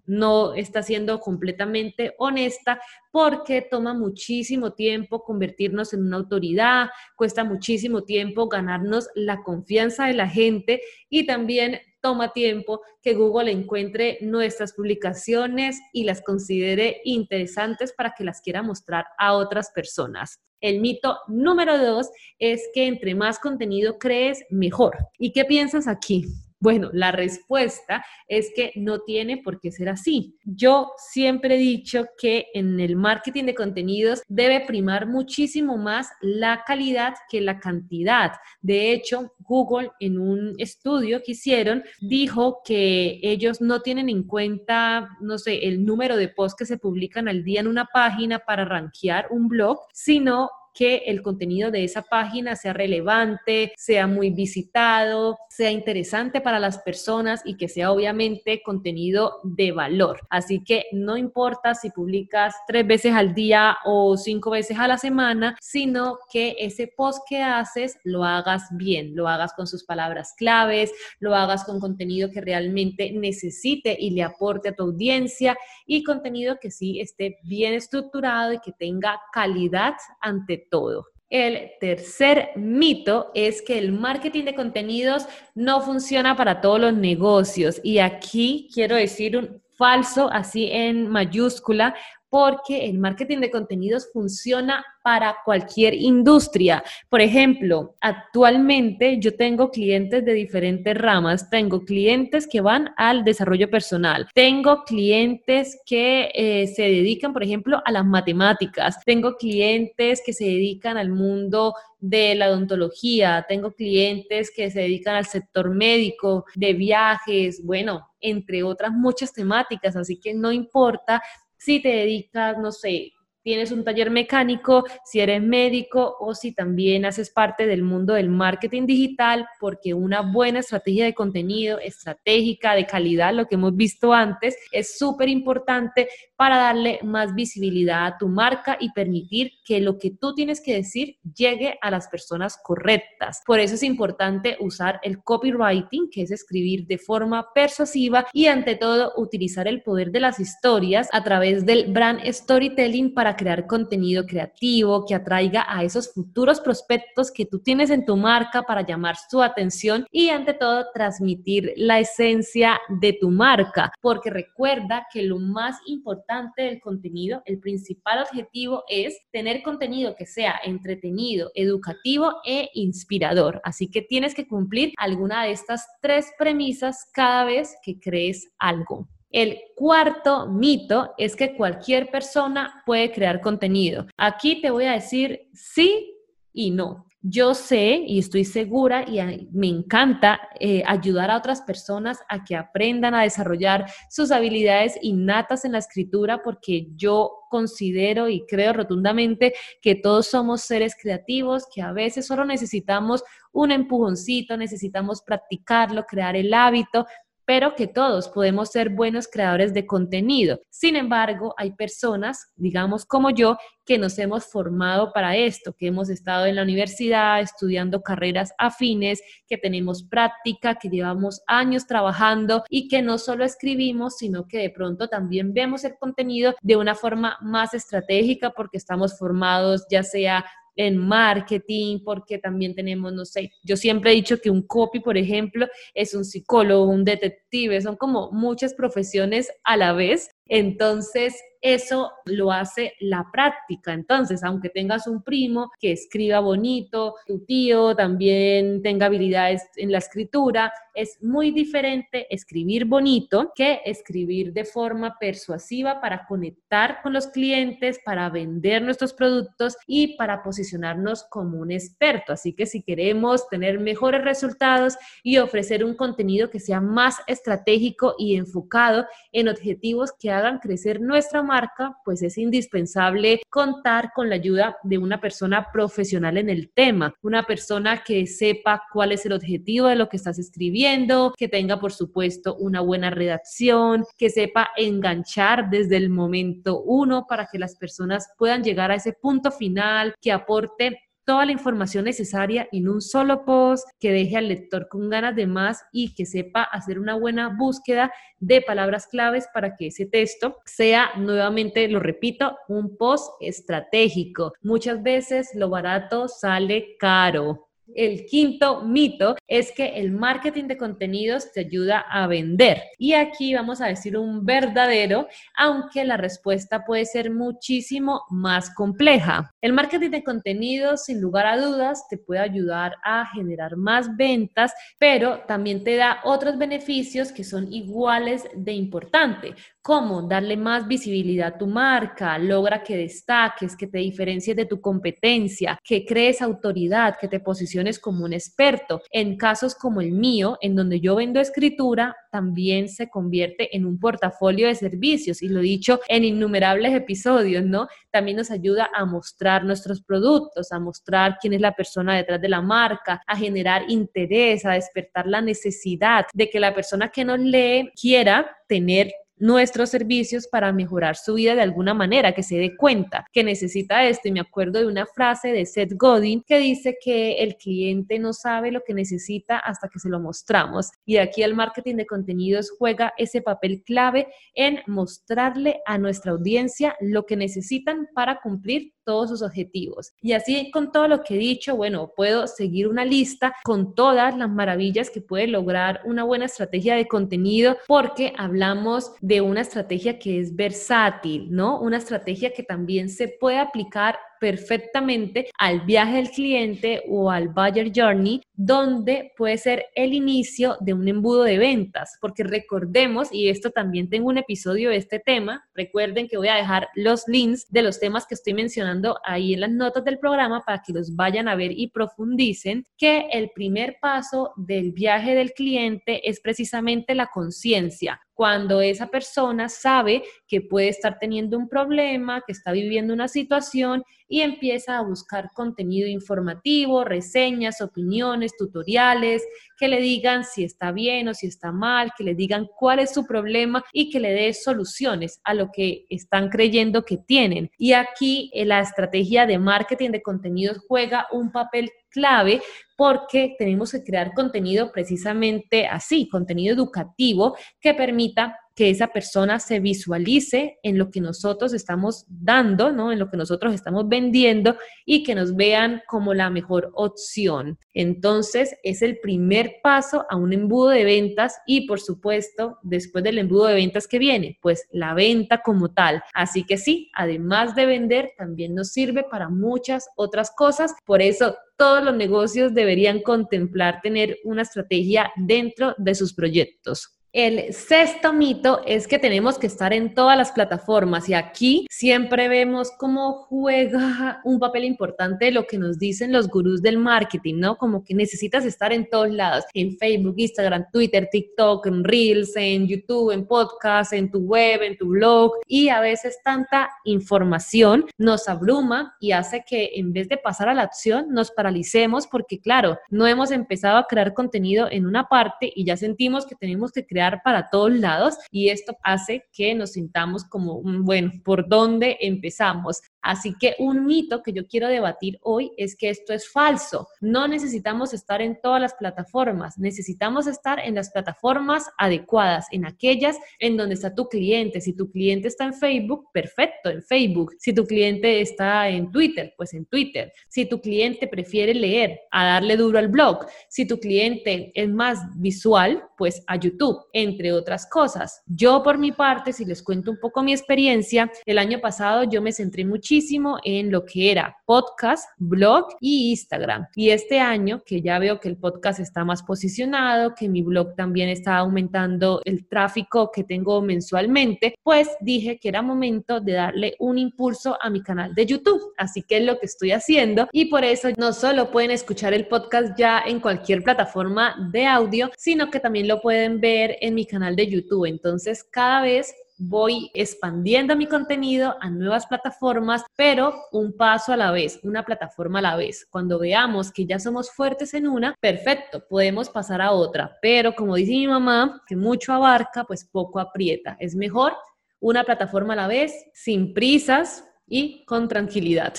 no 0.08 0.56
está 0.56 0.82
siendo 0.82 1.20
completamente 1.20 2.16
honesta 2.18 2.82
porque 3.12 3.62
toma 3.62 3.94
muchísimo 3.94 4.74
tiempo 4.74 5.24
convertirnos 5.24 5.94
en 5.94 6.04
una 6.04 6.18
autoridad, 6.18 6.88
cuesta 7.16 7.44
muchísimo 7.44 8.04
tiempo 8.04 8.48
ganarnos 8.48 9.10
la 9.16 9.44
confianza 9.44 10.08
de 10.08 10.14
la 10.14 10.28
gente 10.28 10.82
y 11.10 11.26
también 11.26 11.80
toma 12.02 12.32
tiempo 12.32 12.82
que 13.02 13.16
Google 13.16 13.52
encuentre 13.52 14.18
nuestras 14.22 14.74
publicaciones 14.74 15.80
y 15.92 16.06
las 16.06 16.22
considere 16.22 17.02
interesantes 17.04 17.92
para 17.92 18.14
que 18.18 18.24
las 18.24 18.40
quiera 18.40 18.64
mostrar 18.64 19.06
a 19.18 19.34
otras 19.34 19.72
personas. 19.72 20.40
El 20.62 20.80
mito 20.80 21.18
número 21.28 21.78
dos 21.78 22.10
es 22.40 22.70
que 22.74 22.88
entre 22.88 23.14
más 23.14 23.40
contenido 23.40 23.98
crees, 24.00 24.44
mejor. 24.50 24.98
¿Y 25.20 25.32
qué 25.32 25.44
piensas 25.44 25.88
aquí? 25.88 26.26
Bueno, 26.60 26.90
la 26.92 27.12
respuesta 27.12 28.04
es 28.28 28.52
que 28.56 28.72
no 28.76 29.02
tiene 29.02 29.38
por 29.38 29.60
qué 29.60 29.72
ser 29.72 29.90
así. 29.90 30.36
Yo 30.44 30.92
siempre 31.12 31.56
he 31.56 31.60
dicho 31.60 32.08
que 32.18 32.48
en 32.54 32.80
el 32.80 32.96
marketing 32.96 33.44
de 33.46 33.56
contenidos 33.56 34.24
debe 34.28 34.62
primar 34.62 35.08
muchísimo 35.08 35.78
más 35.78 36.10
la 36.22 36.64
calidad 36.66 37.14
que 37.30 37.42
la 37.42 37.60
cantidad. 37.60 38.32
De 38.62 38.92
hecho, 38.92 39.34
Google 39.40 39.92
en 40.00 40.18
un 40.18 40.56
estudio 40.58 41.22
que 41.24 41.34
hicieron 41.34 41.84
dijo 42.02 42.62
que 42.66 43.20
ellos 43.22 43.62
no 43.62 43.82
tienen 43.82 44.10
en 44.10 44.24
cuenta, 44.24 45.10
no 45.22 45.38
sé, 45.38 45.68
el 45.68 45.86
número 45.86 46.18
de 46.18 46.30
posts 46.30 46.58
que 46.58 46.66
se 46.66 46.80
publican 46.80 47.28
al 47.28 47.44
día 47.44 47.60
en 47.60 47.68
una 47.68 47.86
página 47.86 48.40
para 48.40 48.66
rankear 48.66 49.28
un 49.30 49.48
blog, 49.48 49.80
sino 49.94 50.50
que 50.78 50.98
el 51.08 51.24
contenido 51.24 51.72
de 51.72 51.84
esa 51.84 52.04
página 52.04 52.56
sea 52.56 52.72
relevante, 52.72 53.74
sea 53.76 54.06
muy 54.06 54.30
visitado, 54.30 55.40
sea 55.50 55.72
interesante 55.72 56.40
para 56.40 56.60
las 56.60 56.78
personas 56.78 57.42
y 57.46 57.58
que 57.58 57.68
sea 57.68 57.92
obviamente 57.92 58.62
contenido 58.64 59.40
de 59.44 59.72
valor. 59.72 60.20
Así 60.30 60.64
que 60.64 60.86
no 60.92 61.18
importa 61.18 61.74
si 61.74 61.90
publicas 61.90 62.54
tres 62.68 62.86
veces 62.86 63.14
al 63.14 63.34
día 63.34 63.78
o 63.86 64.18
cinco 64.18 64.52
veces 64.52 64.78
a 64.78 64.88
la 64.88 65.00
semana, 65.00 65.58
sino 65.60 66.20
que 66.32 66.56
ese 66.60 66.88
post 66.96 67.24
que 67.28 67.42
haces 67.42 67.98
lo 68.04 68.24
hagas 68.24 68.64
bien, 68.74 69.16
lo 69.16 69.28
hagas 69.28 69.54
con 69.54 69.66
sus 69.66 69.84
palabras 69.84 70.36
claves, 70.38 70.92
lo 71.20 71.34
hagas 71.34 71.64
con 71.64 71.80
contenido 71.80 72.30
que 72.30 72.42
realmente 72.42 73.12
necesite 73.14 73.98
y 74.00 74.12
le 74.12 74.22
aporte 74.22 74.70
a 74.70 74.76
tu 74.76 74.84
audiencia 74.84 75.58
y 75.88 76.04
contenido 76.04 76.58
que 76.62 76.70
sí 76.70 77.00
esté 77.00 77.40
bien 77.44 77.74
estructurado 77.74 78.54
y 78.54 78.60
que 78.60 78.74
tenga 78.74 79.20
calidad 79.34 79.96
ante 80.22 80.67
todo. 80.70 81.08
El 81.30 81.72
tercer 81.82 82.52
mito 82.56 83.32
es 83.34 83.62
que 83.62 83.78
el 83.78 83.92
marketing 83.92 84.46
de 84.46 84.56
contenidos 84.56 85.26
no 85.56 85.82
funciona 85.82 86.38
para 86.38 86.62
todos 86.62 86.80
los 86.80 86.94
negocios. 86.94 87.82
Y 87.84 88.00
aquí 88.00 88.70
quiero 88.74 88.96
decir 88.96 89.36
un 89.36 89.62
falso, 89.74 90.30
así 90.32 90.70
en 90.72 91.10
mayúscula, 91.10 91.96
porque 92.30 92.86
el 92.86 93.00
marketing 93.00 93.40
de 93.40 93.52
contenidos 93.52 94.10
funciona 94.12 94.84
para 95.08 95.38
cualquier 95.46 95.94
industria. 95.94 96.84
Por 97.08 97.22
ejemplo, 97.22 97.96
actualmente 98.02 99.18
yo 99.22 99.36
tengo 99.38 99.72
clientes 99.72 100.26
de 100.26 100.34
diferentes 100.34 100.98
ramas. 100.98 101.50
Tengo 101.50 101.86
clientes 101.86 102.46
que 102.46 102.60
van 102.60 102.90
al 102.98 103.24
desarrollo 103.24 103.70
personal. 103.70 104.28
Tengo 104.34 104.84
clientes 104.84 105.80
que 105.86 106.30
eh, 106.34 106.68
se 106.68 106.82
dedican, 106.82 107.32
por 107.32 107.44
ejemplo, 107.44 107.82
a 107.86 107.92
las 107.94 108.06
matemáticas. 108.06 108.98
Tengo 109.06 109.38
clientes 109.38 110.22
que 110.26 110.34
se 110.34 110.44
dedican 110.44 110.98
al 110.98 111.10
mundo 111.10 111.74
de 112.00 112.36
la 112.36 112.50
odontología. 112.50 113.46
Tengo 113.48 113.72
clientes 113.72 114.52
que 114.54 114.70
se 114.70 114.82
dedican 114.82 115.16
al 115.16 115.26
sector 115.26 115.74
médico, 115.74 116.44
de 116.54 116.74
viajes, 116.74 117.64
bueno, 117.64 118.10
entre 118.20 118.64
otras 118.64 118.92
muchas 118.92 119.32
temáticas. 119.32 119.96
Así 119.96 120.20
que 120.20 120.34
no 120.34 120.52
importa 120.52 121.22
si 121.58 121.82
te 121.82 121.90
dedicas, 121.90 122.58
no 122.58 122.72
sé, 122.72 123.14
tienes 123.48 123.72
un 123.72 123.86
taller 123.86 124.12
mecánico, 124.12 124.84
si 125.06 125.22
eres 125.22 125.42
médico 125.42 126.18
o 126.20 126.36
si 126.36 126.52
también 126.52 127.06
haces 127.06 127.30
parte 127.30 127.66
del 127.66 127.82
mundo 127.82 128.14
del 128.16 128.28
marketing 128.28 128.86
digital, 128.86 129.48
porque 129.58 129.94
una 129.94 130.20
buena 130.20 130.60
estrategia 130.60 131.06
de 131.06 131.14
contenido, 131.14 131.80
estratégica, 131.80 132.76
de 132.76 132.86
calidad, 132.86 133.34
lo 133.34 133.46
que 133.48 133.56
hemos 133.56 133.74
visto 133.74 134.12
antes, 134.12 134.58
es 134.74 134.98
súper 134.98 135.30
importante 135.30 136.10
para 136.36 136.58
darle 136.58 137.00
más 137.04 137.34
visibilidad 137.34 138.06
a 138.06 138.18
tu 138.18 138.28
marca 138.28 138.78
y 138.82 138.92
permitir 138.92 139.54
que 139.64 139.80
lo 139.80 139.98
que 139.98 140.12
tú 140.12 140.36
tienes 140.36 140.60
que 140.60 140.74
decir 140.74 141.16
llegue 141.34 141.80
a 141.82 141.90
las 141.90 142.10
personas 142.10 142.60
correctas. 142.62 143.42
Por 143.46 143.62
eso 143.62 143.76
es 143.76 143.84
importante 143.84 144.58
usar 144.60 145.00
el 145.04 145.24
copywriting, 145.24 146.10
que 146.12 146.24
es 146.24 146.32
escribir 146.32 146.86
de 146.86 146.98
forma 146.98 147.48
persuasiva 147.56 148.28
y 148.34 148.48
ante 148.48 148.76
todo 148.76 149.14
utilizar 149.16 149.70
el 149.70 149.84
poder 149.84 150.12
de 150.12 150.20
las 150.20 150.42
historias 150.42 151.08
a 151.14 151.24
través 151.24 151.66
del 151.66 151.94
brand 151.94 152.20
storytelling 152.30 153.14
para 153.14 153.37
crear 153.38 153.68
contenido 153.68 154.26
creativo 154.26 155.06
que 155.06 155.16
atraiga 155.16 155.66
a 155.68 155.84
esos 155.84 156.14
futuros 156.14 156.60
prospectos 156.60 157.32
que 157.32 157.46
tú 157.46 157.60
tienes 157.60 157.90
en 157.90 158.06
tu 158.06 158.18
marca 158.18 158.64
para 158.64 158.86
llamar 158.86 159.16
su 159.30 159.42
atención 159.42 160.06
y 160.12 160.30
ante 160.30 160.54
todo 160.54 160.88
transmitir 160.94 161.74
la 161.78 162.00
esencia 162.00 162.80
de 162.90 163.14
tu 163.14 163.30
marca, 163.30 163.92
porque 164.02 164.30
recuerda 164.30 165.08
que 165.14 165.24
lo 165.24 165.40
más 165.40 165.78
importante 165.86 166.64
del 166.64 166.82
contenido, 166.82 167.42
el 167.46 167.60
principal 167.60 168.24
objetivo 168.24 168.84
es 168.90 169.18
tener 169.32 169.62
contenido 169.62 170.16
que 170.16 170.26
sea 170.26 170.56
entretenido, 170.64 171.52
educativo 171.56 172.34
e 172.46 172.70
inspirador. 172.74 173.62
Así 173.64 173.90
que 173.90 174.02
tienes 174.02 174.34
que 174.34 174.48
cumplir 174.48 174.94
alguna 174.98 175.44
de 175.44 175.52
estas 175.52 175.86
tres 176.02 176.28
premisas 176.38 177.06
cada 177.14 177.46
vez 177.46 177.76
que 177.84 178.00
crees 178.00 178.50
algo. 178.58 179.08
El 179.30 179.60
cuarto 179.76 180.48
mito 180.48 181.14
es 181.18 181.36
que 181.36 181.56
cualquier 181.56 182.10
persona 182.10 182.82
puede 182.86 183.12
crear 183.12 183.42
contenido. 183.42 184.08
Aquí 184.18 184.62
te 184.62 184.72
voy 184.72 184.86
a 184.86 184.94
decir 184.94 185.50
sí 185.54 186.14
y 186.54 186.72
no. 186.72 187.08
Yo 187.22 187.56
sé 187.56 188.04
y 188.08 188.20
estoy 188.20 188.46
segura 188.46 189.04
y 189.06 189.50
me 189.52 189.68
encanta 189.68 190.40
eh, 190.60 190.82
ayudar 190.86 191.30
a 191.30 191.38
otras 191.38 191.62
personas 191.62 192.20
a 192.30 192.46
que 192.46 192.56
aprendan 192.56 193.16
a 193.16 193.24
desarrollar 193.24 193.92
sus 194.10 194.32
habilidades 194.32 194.98
innatas 195.02 195.66
en 195.66 195.74
la 195.74 195.80
escritura 195.80 196.42
porque 196.42 196.88
yo 196.96 197.32
considero 197.50 198.30
y 198.30 198.46
creo 198.46 198.72
rotundamente 198.72 199.54
que 199.82 199.96
todos 199.96 200.28
somos 200.28 200.62
seres 200.62 200.96
creativos, 200.96 201.66
que 201.74 201.82
a 201.82 201.92
veces 201.92 202.28
solo 202.28 202.46
necesitamos 202.46 203.24
un 203.52 203.72
empujoncito, 203.72 204.56
necesitamos 204.56 205.22
practicarlo, 205.22 206.06
crear 206.06 206.36
el 206.36 206.54
hábito, 206.54 207.08
pero 207.48 207.76
que 207.76 207.88
todos 207.88 208.28
podemos 208.28 208.72
ser 208.72 208.90
buenos 208.90 209.30
creadores 209.30 209.74
de 209.74 209.88
contenido. 209.88 210.60
Sin 210.70 210.98
embargo, 210.98 211.56
hay 211.58 211.72
personas, 211.72 212.52
digamos 212.58 213.06
como 213.06 213.30
yo, 213.30 213.58
que 213.86 213.98
nos 213.98 214.20
hemos 214.20 214.46
formado 214.46 215.14
para 215.14 215.38
esto, 215.38 215.72
que 215.72 215.88
hemos 215.88 216.10
estado 216.10 216.46
en 216.46 216.58
la 216.58 216.64
universidad 216.64 217.40
estudiando 217.40 218.02
carreras 218.02 218.52
afines, 218.58 219.22
que 219.48 219.58
tenemos 219.58 220.04
práctica, 220.04 220.76
que 220.76 220.90
llevamos 220.90 221.42
años 221.48 221.88
trabajando 221.88 222.66
y 222.70 222.90
que 222.90 223.02
no 223.02 223.18
solo 223.18 223.46
escribimos, 223.46 224.18
sino 224.18 224.46
que 224.46 224.58
de 224.58 224.70
pronto 224.70 225.08
también 225.08 225.54
vemos 225.54 225.86
el 225.86 225.96
contenido 225.98 226.54
de 226.62 226.76
una 226.76 226.96
forma 226.96 227.38
más 227.40 227.74
estratégica 227.74 228.50
porque 228.50 228.76
estamos 228.76 229.18
formados 229.18 229.86
ya 229.90 230.04
sea 230.04 230.46
en 230.78 230.98
marketing, 230.98 232.00
porque 232.06 232.38
también 232.38 232.74
tenemos, 232.74 233.12
no 233.14 233.26
sé, 233.26 233.52
yo 233.64 233.76
siempre 233.76 234.12
he 234.12 234.16
dicho 234.16 234.40
que 234.40 234.50
un 234.50 234.66
copy, 234.66 235.00
por 235.00 235.18
ejemplo, 235.18 235.68
es 235.94 236.14
un 236.14 236.24
psicólogo, 236.24 236.86
un 236.88 237.04
detective, 237.04 237.82
son 237.82 237.98
como 237.98 238.32
muchas 238.32 238.74
profesiones 238.74 239.52
a 239.64 239.76
la 239.76 239.94
vez. 239.94 240.30
Entonces, 240.50 241.36
eso 241.62 242.12
lo 242.26 242.52
hace 242.52 242.94
la 243.00 243.28
práctica. 243.32 243.94
Entonces, 243.94 244.44
aunque 244.44 244.70
tengas 244.70 245.08
un 245.08 245.24
primo 245.24 245.72
que 245.80 245.92
escriba 245.92 246.40
bonito, 246.40 247.16
tu 247.26 247.44
tío 247.46 247.96
también 247.96 248.82
tenga 248.82 249.08
habilidades 249.08 249.64
en 249.76 249.92
la 249.92 249.98
escritura, 249.98 250.72
es 250.94 251.22
muy 251.22 251.52
diferente 251.52 252.26
escribir 252.34 252.86
bonito 252.86 253.52
que 253.56 253.82
escribir 253.86 254.52
de 254.54 254.66
forma 254.66 255.18
persuasiva 255.20 256.02
para 256.02 256.26
conectar 256.26 257.02
con 257.04 257.14
los 257.14 257.28
clientes, 257.28 258.00
para 258.04 258.30
vender 258.30 258.82
nuestros 258.82 259.14
productos 259.14 259.78
y 259.86 260.18
para 260.18 260.42
posicionarnos 260.44 261.24
como 261.26 261.60
un 261.60 261.72
experto. 261.72 262.34
Así 262.34 262.54
que 262.54 262.66
si 262.66 262.82
queremos 262.82 263.48
tener 263.50 263.80
mejores 263.80 264.24
resultados 264.24 264.98
y 265.22 265.38
ofrecer 265.38 265.84
un 265.84 265.96
contenido 265.96 266.50
que 266.50 266.60
sea 266.60 266.82
más 266.82 267.18
estratégico 267.28 268.16
y 268.18 268.36
enfocado 268.36 269.06
en 269.32 269.50
objetivos 269.50 270.14
que 270.14 270.32
hagan 270.38 270.60
crecer 270.60 271.02
nuestra 271.02 271.44
marca, 271.44 271.98
pues 272.04 272.22
es 272.24 272.38
indispensable 272.38 273.42
contar 273.50 274.12
con 274.14 274.30
la 274.30 274.36
ayuda 274.36 274.78
de 274.84 274.98
una 274.98 275.20
persona 275.20 275.68
profesional 275.72 276.38
en 276.38 276.50
el 276.50 276.72
tema, 276.74 277.14
una 277.22 277.44
persona 277.44 278.04
que 278.04 278.26
sepa 278.28 278.84
cuál 278.92 279.12
es 279.12 279.26
el 279.26 279.34
objetivo 279.34 279.88
de 279.88 279.96
lo 279.96 280.10
que 280.10 280.18
estás 280.18 280.40
escribiendo, 280.40 281.34
que 281.38 281.48
tenga 281.48 281.80
por 281.80 281.92
supuesto 281.92 282.56
una 282.56 282.82
buena 282.82 283.10
redacción, 283.10 284.06
que 284.18 284.30
sepa 284.30 284.70
enganchar 284.78 285.70
desde 285.70 285.98
el 285.98 286.10
momento 286.10 286.82
uno 286.82 287.26
para 287.28 287.48
que 287.52 287.60
las 287.60 287.76
personas 287.76 288.30
puedan 288.38 288.64
llegar 288.64 288.92
a 288.92 288.96
ese 288.96 289.14
punto 289.14 289.52
final, 289.52 290.16
que 290.22 290.32
aporte 290.32 291.07
toda 291.28 291.46
la 291.46 291.52
información 291.52 292.06
necesaria 292.06 292.70
en 292.72 292.88
un 292.88 293.02
solo 293.02 293.44
post, 293.44 293.86
que 294.00 294.14
deje 294.14 294.38
al 294.38 294.48
lector 294.48 294.88
con 294.88 295.10
ganas 295.10 295.36
de 295.36 295.46
más 295.46 295.84
y 295.92 296.16
que 296.16 296.26
sepa 296.26 296.64
hacer 296.64 297.00
una 297.00 297.16
buena 297.16 297.54
búsqueda 297.60 298.14
de 298.40 298.62
palabras 298.62 299.08
claves 299.08 299.46
para 299.54 299.76
que 299.76 299.88
ese 299.88 300.06
texto 300.06 300.56
sea, 300.64 301.10
nuevamente 301.18 301.86
lo 301.90 302.00
repito, 302.00 302.58
un 302.70 302.96
post 302.96 303.34
estratégico. 303.42 304.54
Muchas 304.62 305.04
veces 305.04 305.50
lo 305.54 305.70
barato 305.70 306.30
sale 306.30 306.96
caro. 306.98 307.67
El 307.96 308.26
quinto 308.26 308.82
mito 308.82 309.36
es 309.48 309.72
que 309.72 309.98
el 309.98 310.12
marketing 310.12 310.66
de 310.66 310.78
contenidos 310.78 311.52
te 311.52 311.62
ayuda 311.62 312.00
a 312.00 312.28
vender. 312.28 312.84
Y 312.98 313.14
aquí 313.14 313.54
vamos 313.54 313.82
a 313.82 313.88
decir 313.88 314.18
un 314.18 314.46
verdadero, 314.46 315.28
aunque 315.56 316.04
la 316.04 316.18
respuesta 316.18 316.84
puede 316.86 317.06
ser 317.06 317.32
muchísimo 317.32 318.24
más 318.30 318.74
compleja. 318.74 319.54
El 319.62 319.74
marketing 319.74 320.10
de 320.10 320.24
contenidos, 320.24 321.06
sin 321.06 321.22
lugar 321.22 321.46
a 321.46 321.58
dudas, 321.58 322.08
te 322.10 322.18
puede 322.18 322.42
ayudar 322.42 322.96
a 323.04 323.26
generar 323.34 323.78
más 323.78 324.16
ventas, 324.18 324.74
pero 325.00 325.42
también 325.48 325.84
te 325.84 325.96
da 325.96 326.20
otros 326.24 326.58
beneficios 326.58 327.32
que 327.32 327.44
son 327.44 327.72
iguales 327.72 328.48
de 328.56 328.74
importante, 328.74 329.56
como 329.88 330.22
darle 330.24 330.58
más 330.58 330.86
visibilidad 330.86 331.48
a 331.48 331.58
tu 331.58 331.66
marca, 331.66 332.38
logra 332.38 332.84
que 332.84 332.98
destaques, 332.98 333.74
que 333.78 333.88
te 333.88 334.00
diferencies 334.00 334.54
de 334.54 334.66
tu 334.66 334.82
competencia, 334.82 335.80
que 335.82 336.06
crees 336.06 336.42
autoridad, 336.42 337.16
que 337.18 337.30
te 337.30 337.40
posiciones 337.40 337.98
como 337.98 338.26
un 338.26 338.34
experto. 338.34 339.02
En 339.12 339.38
casos 339.38 339.76
como 339.76 340.02
el 340.02 340.12
mío, 340.12 340.58
en 340.60 340.76
donde 340.76 341.00
yo 341.00 341.16
vendo 341.16 341.40
escritura, 341.40 342.18
también 342.30 342.90
se 342.90 343.10
convierte 343.10 343.78
en 343.78 343.86
un 343.86 343.98
portafolio 343.98 344.68
de 344.68 344.76
servicios 344.76 345.42
y 345.42 345.48
lo 345.48 345.62
he 345.62 345.64
dicho 345.64 346.02
en 346.10 346.26
innumerables 346.26 346.94
episodios, 346.94 347.64
¿no? 347.64 347.88
También 348.12 348.36
nos 348.36 348.52
ayuda 348.52 348.90
a 348.94 349.06
mostrar 349.06 349.64
nuestros 349.64 350.02
productos, 350.02 350.74
a 350.74 350.80
mostrar 350.80 351.38
quién 351.40 351.54
es 351.54 351.62
la 351.62 351.74
persona 351.74 352.18
detrás 352.18 352.42
de 352.42 352.50
la 352.50 352.62
marca, 352.62 353.22
a 353.26 353.38
generar 353.38 353.84
interés, 353.88 354.66
a 354.66 354.74
despertar 354.74 355.28
la 355.28 355.40
necesidad 355.40 356.26
de 356.34 356.50
que 356.50 356.60
la 356.60 356.76
persona 356.76 357.08
que 357.08 357.24
nos 357.24 357.40
lee 357.40 357.90
quiera 357.96 358.54
tener 358.68 359.14
nuestros 359.38 359.90
servicios 359.90 360.48
para 360.48 360.72
mejorar 360.72 361.16
su 361.16 361.36
vida 361.36 361.56
de 361.56 361.62
alguna 361.62 361.94
manera, 361.94 362.34
que 362.34 362.44
se 362.44 362.58
dé 362.58 362.76
cuenta 362.76 363.26
que 363.32 363.44
necesita 363.44 364.06
esto. 364.06 364.28
Y 364.28 364.32
me 364.32 364.40
acuerdo 364.40 364.80
de 364.80 364.88
una 364.88 365.06
frase 365.06 365.52
de 365.52 365.66
Seth 365.66 365.94
Godin 365.96 366.44
que 366.46 366.60
dice 366.60 366.98
que 367.02 367.44
el 367.44 367.56
cliente 367.56 368.20
no 368.20 368.34
sabe 368.34 368.72
lo 368.72 368.82
que 368.86 368.94
necesita 368.94 369.58
hasta 369.58 369.90
que 369.90 370.00
se 370.00 370.10
lo 370.10 370.20
mostramos. 370.20 370.92
Y 371.06 371.18
aquí 371.18 371.44
el 371.44 371.56
marketing 371.56 371.96
de 371.96 372.06
contenidos 372.06 372.72
juega 372.78 373.14
ese 373.18 373.42
papel 373.42 373.84
clave 373.86 374.28
en 374.54 374.82
mostrarle 374.88 375.82
a 375.86 375.98
nuestra 375.98 376.32
audiencia 376.32 376.96
lo 377.00 377.26
que 377.26 377.36
necesitan 377.36 378.08
para 378.14 378.40
cumplir 378.42 378.94
todos 379.08 379.30
sus 379.30 379.42
objetivos. 379.42 380.12
Y 380.22 380.34
así 380.34 380.70
con 380.70 380.92
todo 380.92 381.08
lo 381.08 381.24
que 381.24 381.36
he 381.36 381.38
dicho, 381.38 381.78
bueno, 381.78 382.12
puedo 382.14 382.46
seguir 382.46 382.90
una 382.90 383.06
lista 383.06 383.56
con 383.64 383.96
todas 383.96 384.38
las 384.38 384.50
maravillas 384.50 385.10
que 385.10 385.22
puede 385.22 385.48
lograr 385.48 386.02
una 386.04 386.26
buena 386.26 386.44
estrategia 386.44 386.96
de 386.96 387.08
contenido 387.08 387.78
porque 387.88 388.34
hablamos 388.38 389.14
de 389.22 389.40
una 389.40 389.62
estrategia 389.62 390.20
que 390.20 390.42
es 390.42 390.54
versátil, 390.54 391.48
¿no? 391.50 391.80
Una 391.80 391.96
estrategia 391.96 392.52
que 392.52 392.64
también 392.64 393.08
se 393.10 393.30
puede 393.30 393.60
aplicar 393.60 394.20
perfectamente 394.40 395.50
al 395.58 395.82
viaje 395.82 396.18
del 396.18 396.30
cliente 396.30 397.04
o 397.08 397.30
al 397.30 397.50
buyer 397.50 397.92
journey, 397.94 398.42
donde 398.54 399.32
puede 399.38 399.58
ser 399.58 399.86
el 399.96 400.14
inicio 400.14 400.78
de 400.80 400.94
un 400.94 401.08
embudo 401.08 401.44
de 401.44 401.58
ventas, 401.58 402.18
porque 402.22 402.44
recordemos, 402.44 403.30
y 403.32 403.50
esto 403.50 403.72
también 403.72 404.10
tengo 404.10 404.30
un 404.30 404.38
episodio 404.38 404.90
de 404.90 404.98
este 404.98 405.20
tema, 405.20 405.68
recuerden 405.76 406.28
que 406.28 406.38
voy 406.38 406.48
a 406.48 406.56
dejar 406.56 406.88
los 406.96 407.28
links 407.28 407.66
de 407.70 407.84
los 407.84 408.00
temas 408.00 408.26
que 408.26 408.36
estoy 408.36 408.54
mencionando 408.54 409.20
ahí 409.24 409.54
en 409.54 409.62
las 409.62 409.72
notas 409.72 410.04
del 410.04 410.20
programa 410.20 410.62
para 410.66 410.82
que 410.86 410.94
los 410.94 411.16
vayan 411.16 411.48
a 411.48 411.56
ver 411.56 411.72
y 411.72 411.88
profundicen, 411.88 412.86
que 412.98 413.28
el 413.32 413.52
primer 413.52 413.98
paso 414.02 414.54
del 414.56 414.92
viaje 414.92 415.36
del 415.36 415.54
cliente 415.54 416.28
es 416.30 416.40
precisamente 416.40 417.16
la 417.16 417.28
conciencia, 417.28 418.22
cuando 418.38 418.82
esa 418.82 419.08
persona 419.08 419.68
sabe 419.68 420.22
que 420.48 420.62
puede 420.62 420.90
estar 420.90 421.18
teniendo 421.18 421.58
un 421.58 421.68
problema, 421.68 422.44
que 422.46 422.52
está 422.52 422.72
viviendo 422.72 423.12
una 423.12 423.28
situación 423.28 424.04
y 424.28 424.42
empieza 424.42 425.00
a 425.00 425.02
buscar 425.02 425.50
contenido 425.56 426.08
informativo, 426.08 427.04
reseñas, 427.04 427.82
opiniones, 427.82 428.56
tutoriales, 428.56 429.44
que 429.80 429.88
le 429.88 430.02
digan 430.02 430.44
si 430.44 430.64
está 430.64 430.92
bien 430.92 431.30
o 431.30 431.34
si 431.34 431.48
está 431.48 431.72
mal, 431.72 432.12
que 432.16 432.24
le 432.24 432.36
digan 432.36 432.68
cuál 432.78 433.00
es 433.00 433.12
su 433.12 433.26
problema 433.26 433.84
y 433.92 434.12
que 434.12 434.20
le 434.20 434.32
dé 434.34 434.54
soluciones 434.54 435.42
a 435.44 435.56
lo 435.56 435.72
que 435.72 436.06
están 436.12 436.50
creyendo 436.50 437.06
que 437.06 437.18
tienen. 437.18 437.72
Y 437.80 437.94
aquí 437.94 438.52
eh, 438.54 438.66
la 438.66 438.82
estrategia 438.82 439.48
de 439.48 439.58
marketing 439.58 440.12
de 440.12 440.22
contenidos 440.22 440.78
juega 440.88 441.26
un 441.32 441.52
papel 441.52 441.90
clave 442.10 442.62
porque 442.98 443.56
tenemos 443.60 443.92
que 443.92 444.04
crear 444.04 444.34
contenido 444.34 444.92
precisamente 444.92 445.86
así, 445.86 446.28
contenido 446.28 446.74
educativo 446.74 447.56
que 447.80 447.94
permita 447.94 448.58
que 448.78 448.92
esa 448.92 449.08
persona 449.08 449.60
se 449.60 449.80
visualice 449.80 450.78
en 450.84 451.00
lo 451.00 451.10
que 451.10 451.20
nosotros 451.20 451.74
estamos 451.74 452.26
dando, 452.28 452.92
¿no? 452.92 453.12
En 453.12 453.18
lo 453.18 453.28
que 453.28 453.36
nosotros 453.36 453.74
estamos 453.74 454.08
vendiendo 454.08 454.78
y 455.04 455.24
que 455.24 455.34
nos 455.34 455.56
vean 455.56 456.04
como 456.08 456.36
la 456.36 456.52
mejor 456.52 456.92
opción. 456.94 457.80
Entonces, 457.96 458.76
es 458.84 459.02
el 459.02 459.20
primer 459.20 459.78
paso 459.82 460.28
a 460.30 460.36
un 460.36 460.54
embudo 460.54 460.90
de 460.90 461.06
ventas 461.06 461.58
y, 461.66 461.88
por 461.88 462.00
supuesto, 462.00 462.78
después 462.84 463.24
del 463.24 463.40
embudo 463.40 463.66
de 463.66 463.74
ventas 463.74 464.08
que 464.08 464.20
viene, 464.20 464.60
pues 464.62 464.88
la 464.92 465.16
venta 465.16 465.64
como 465.64 465.92
tal. 465.92 466.22
Así 466.36 466.64
que 466.64 466.78
sí, 466.78 467.10
además 467.16 467.74
de 467.74 467.88
vender, 467.88 468.34
también 468.38 468.76
nos 468.76 468.90
sirve 468.90 469.24
para 469.24 469.50
muchas 469.50 470.08
otras 470.16 470.52
cosas. 470.56 470.94
Por 471.04 471.24
eso, 471.24 471.56
todos 471.78 472.04
los 472.04 472.16
negocios 472.16 472.74
deberían 472.74 473.22
contemplar 473.22 474.02
tener 474.02 474.38
una 474.44 474.64
estrategia 474.64 475.32
dentro 475.36 475.94
de 475.98 476.16
sus 476.16 476.34
proyectos. 476.34 477.17
El 477.34 477.74
sexto 477.74 478.32
mito 478.32 478.82
es 478.86 479.06
que 479.06 479.20
tenemos 479.20 479.60
que 479.60 479.68
estar 479.68 479.92
en 479.92 480.16
todas 480.16 480.38
las 480.38 480.54
plataformas 480.54 481.28
y 481.28 481.34
aquí 481.34 481.86
siempre 481.90 482.48
vemos 482.48 482.90
cómo 482.98 483.34
juega 483.34 484.40
un 484.46 484.60
papel 484.60 484.86
importante 484.86 485.52
lo 485.52 485.68
que 485.68 485.78
nos 485.78 486.00
dicen 486.00 486.32
los 486.32 486.48
gurús 486.48 486.82
del 486.82 486.98
marketing, 486.98 487.56
¿no? 487.60 487.78
Como 487.78 488.04
que 488.04 488.16
necesitas 488.16 488.66
estar 488.66 488.94
en 488.94 489.10
todos 489.10 489.30
lados, 489.30 489.66
en 489.74 489.98
Facebook, 489.98 490.36
Instagram, 490.38 490.86
Twitter, 490.92 491.28
TikTok, 491.30 491.86
en 491.88 492.04
Reels, 492.06 492.56
en 492.56 492.88
YouTube, 492.88 493.32
en 493.32 493.46
podcast, 493.46 494.14
en 494.14 494.32
tu 494.32 494.40
web, 494.40 494.82
en 494.82 494.98
tu 494.98 495.10
blog 495.10 495.52
y 495.68 495.90
a 495.90 496.00
veces 496.00 496.40
tanta 496.46 496.90
información 497.04 498.06
nos 498.18 498.48
abruma 498.48 499.16
y 499.20 499.34
hace 499.34 499.66
que 499.68 499.92
en 499.96 500.14
vez 500.14 500.30
de 500.30 500.38
pasar 500.38 500.70
a 500.70 500.74
la 500.74 500.84
acción 500.84 501.28
nos 501.30 501.52
paralicemos 501.52 502.26
porque 502.26 502.60
claro, 502.60 502.98
no 503.10 503.28
hemos 503.28 503.52
empezado 503.52 503.98
a 503.98 504.08
crear 504.08 504.34
contenido 504.34 504.88
en 504.90 505.06
una 505.06 505.28
parte 505.28 505.72
y 505.76 505.86
ya 505.86 505.98
sentimos 505.98 506.46
que 506.46 506.56
tenemos 506.56 506.94
que 506.94 507.06
crear 507.06 507.17
para 507.44 507.70
todos 507.70 507.92
lados 507.92 508.38
y 508.52 508.70
esto 508.70 508.98
hace 509.04 509.46
que 509.54 509.76
nos 509.76 509.94
sintamos 509.94 510.46
como, 510.46 510.82
bueno, 511.04 511.32
¿por 511.44 511.68
dónde 511.68 512.18
empezamos? 512.22 513.02
Así 513.22 513.54
que 513.60 513.76
un 513.80 514.06
mito 514.06 514.42
que 514.42 514.54
yo 514.54 514.68
quiero 514.68 514.88
debatir 514.88 515.38
hoy 515.42 515.72
es 515.78 515.96
que 515.96 516.10
esto 516.10 516.34
es 516.34 516.50
falso. 516.50 517.08
No 517.20 517.48
necesitamos 517.48 518.14
estar 518.14 518.42
en 518.42 518.60
todas 518.62 518.82
las 518.82 518.94
plataformas, 518.94 519.78
necesitamos 519.78 520.48
estar 520.48 520.80
en 520.80 520.96
las 520.96 521.12
plataformas 521.12 521.90
adecuadas, 521.98 522.68
en 522.72 522.86
aquellas 522.86 523.38
en 523.60 523.76
donde 523.76 523.96
está 523.96 524.16
tu 524.16 524.30
cliente. 524.30 524.82
Si 524.82 524.94
tu 524.94 525.12
cliente 525.12 525.48
está 525.48 525.66
en 525.66 525.74
Facebook, 525.74 526.30
perfecto, 526.32 526.90
en 526.90 527.04
Facebook. 527.04 527.54
Si 527.60 527.74
tu 527.74 527.86
cliente 527.86 528.40
está 528.40 528.88
en 528.88 529.12
Twitter, 529.12 529.54
pues 529.58 529.74
en 529.74 529.86
Twitter. 529.86 530.32
Si 530.48 530.66
tu 530.66 530.80
cliente 530.80 531.28
prefiere 531.28 531.74
leer, 531.74 532.20
a 532.32 532.46
darle 532.46 532.78
duro 532.78 532.98
al 533.00 533.10
blog. 533.10 533.46
Si 533.68 533.86
tu 533.86 534.00
cliente 534.00 534.72
es 534.74 534.90
más 534.90 535.20
visual, 535.36 536.04
pues 536.18 536.44
a 536.48 536.56
YouTube 536.56 536.98
entre 537.14 537.52
otras 537.52 537.88
cosas. 537.90 538.42
Yo 538.46 538.84
por 538.84 538.98
mi 538.98 539.12
parte, 539.12 539.54
si 539.54 539.66
les 539.66 539.84
cuento 539.84 540.12
un 540.12 540.20
poco 540.20 540.44
mi 540.44 540.54
experiencia, 540.54 541.32
el 541.46 541.58
año 541.58 541.80
pasado 541.80 542.24
yo 542.24 542.42
me 542.42 542.52
centré 542.52 542.86
muchísimo 542.86 543.17
en 543.64 543.92
lo 543.92 544.06
que 544.06 544.32
era 544.32 544.58
podcast, 544.66 545.30
blog 545.38 545.88
y 546.00 546.32
Instagram. 546.32 546.88
Y 546.96 547.10
este 547.10 547.40
año, 547.40 547.82
que 547.86 548.02
ya 548.02 548.20
veo 548.20 548.40
que 548.40 548.50
el 548.50 548.58
podcast 548.58 549.00
está 549.00 549.26
más 549.26 549.44
posicionado, 549.44 550.34
que 550.36 550.50
mi 550.50 550.62
blog 550.62 550.96
también 550.96 551.30
está 551.30 551.58
aumentando 551.58 552.42
el 552.46 552.68
tráfico 552.68 553.32
que 553.32 553.44
tengo 553.44 553.82
mensualmente, 553.82 554.76
pues 554.84 555.10
dije 555.22 555.58
que 555.60 555.70
era 555.70 555.82
momento 555.82 556.40
de 556.40 556.54
darle 556.54 556.96
un 557.00 557.18
impulso 557.18 557.78
a 557.82 557.90
mi 557.90 558.02
canal 558.02 558.34
de 558.36 558.46
YouTube. 558.46 558.94
Así 558.98 559.24
que 559.24 559.38
es 559.38 559.44
lo 559.44 559.60
que 559.60 559.66
estoy 559.66 559.92
haciendo 559.92 560.48
y 560.52 560.66
por 560.66 560.84
eso 560.84 561.10
no 561.18 561.34
solo 561.34 561.72
pueden 561.72 561.92
escuchar 561.92 562.34
el 562.34 562.48
podcast 562.48 562.98
ya 562.98 563.24
en 563.26 563.40
cualquier 563.40 563.84
plataforma 563.84 564.70
de 564.72 564.86
audio, 564.86 565.32
sino 565.38 565.70
que 565.70 565.80
también 565.80 566.08
lo 566.08 566.22
pueden 566.22 566.60
ver 566.60 566.98
en 567.02 567.16
mi 567.16 567.26
canal 567.26 567.56
de 567.56 567.68
YouTube. 567.68 568.06
Entonces, 568.06 568.64
cada 568.64 569.02
vez 569.02 569.34
voy 569.58 570.12
expandiendo 570.14 570.96
mi 570.96 571.08
contenido 571.08 571.76
a 571.82 571.90
nuevas 571.90 572.26
plataformas, 572.28 573.04
pero 573.16 573.54
un 573.72 573.96
paso 573.96 574.34
a 574.34 574.38
la 574.38 574.52
vez, 574.52 574.80
una 574.84 575.04
plataforma 575.04 575.60
a 575.60 575.64
la 575.64 575.76
vez. 575.76 576.06
Cuando 576.10 576.40
veamos 576.40 576.92
que 576.92 577.06
ya 577.06 577.20
somos 577.20 577.52
fuertes 577.52 577.94
en 577.94 578.08
una, 578.08 578.36
perfecto, 578.40 579.04
podemos 579.08 579.50
pasar 579.50 579.82
a 579.82 579.92
otra. 579.92 580.38
Pero 580.42 580.76
como 580.76 580.96
dice 580.96 581.12
mi 581.12 581.28
mamá, 581.28 581.82
que 581.88 581.96
mucho 581.96 582.34
abarca, 582.34 582.84
pues 582.84 583.06
poco 583.06 583.40
aprieta. 583.40 583.98
Es 584.00 584.16
mejor 584.16 584.54
una 585.00 585.24
plataforma 585.24 585.74
a 585.74 585.78
la 585.78 585.88
vez, 585.88 586.14
sin 586.34 586.74
prisas 586.74 587.44
y 587.68 588.06
con 588.06 588.28
tranquilidad. 588.28 588.94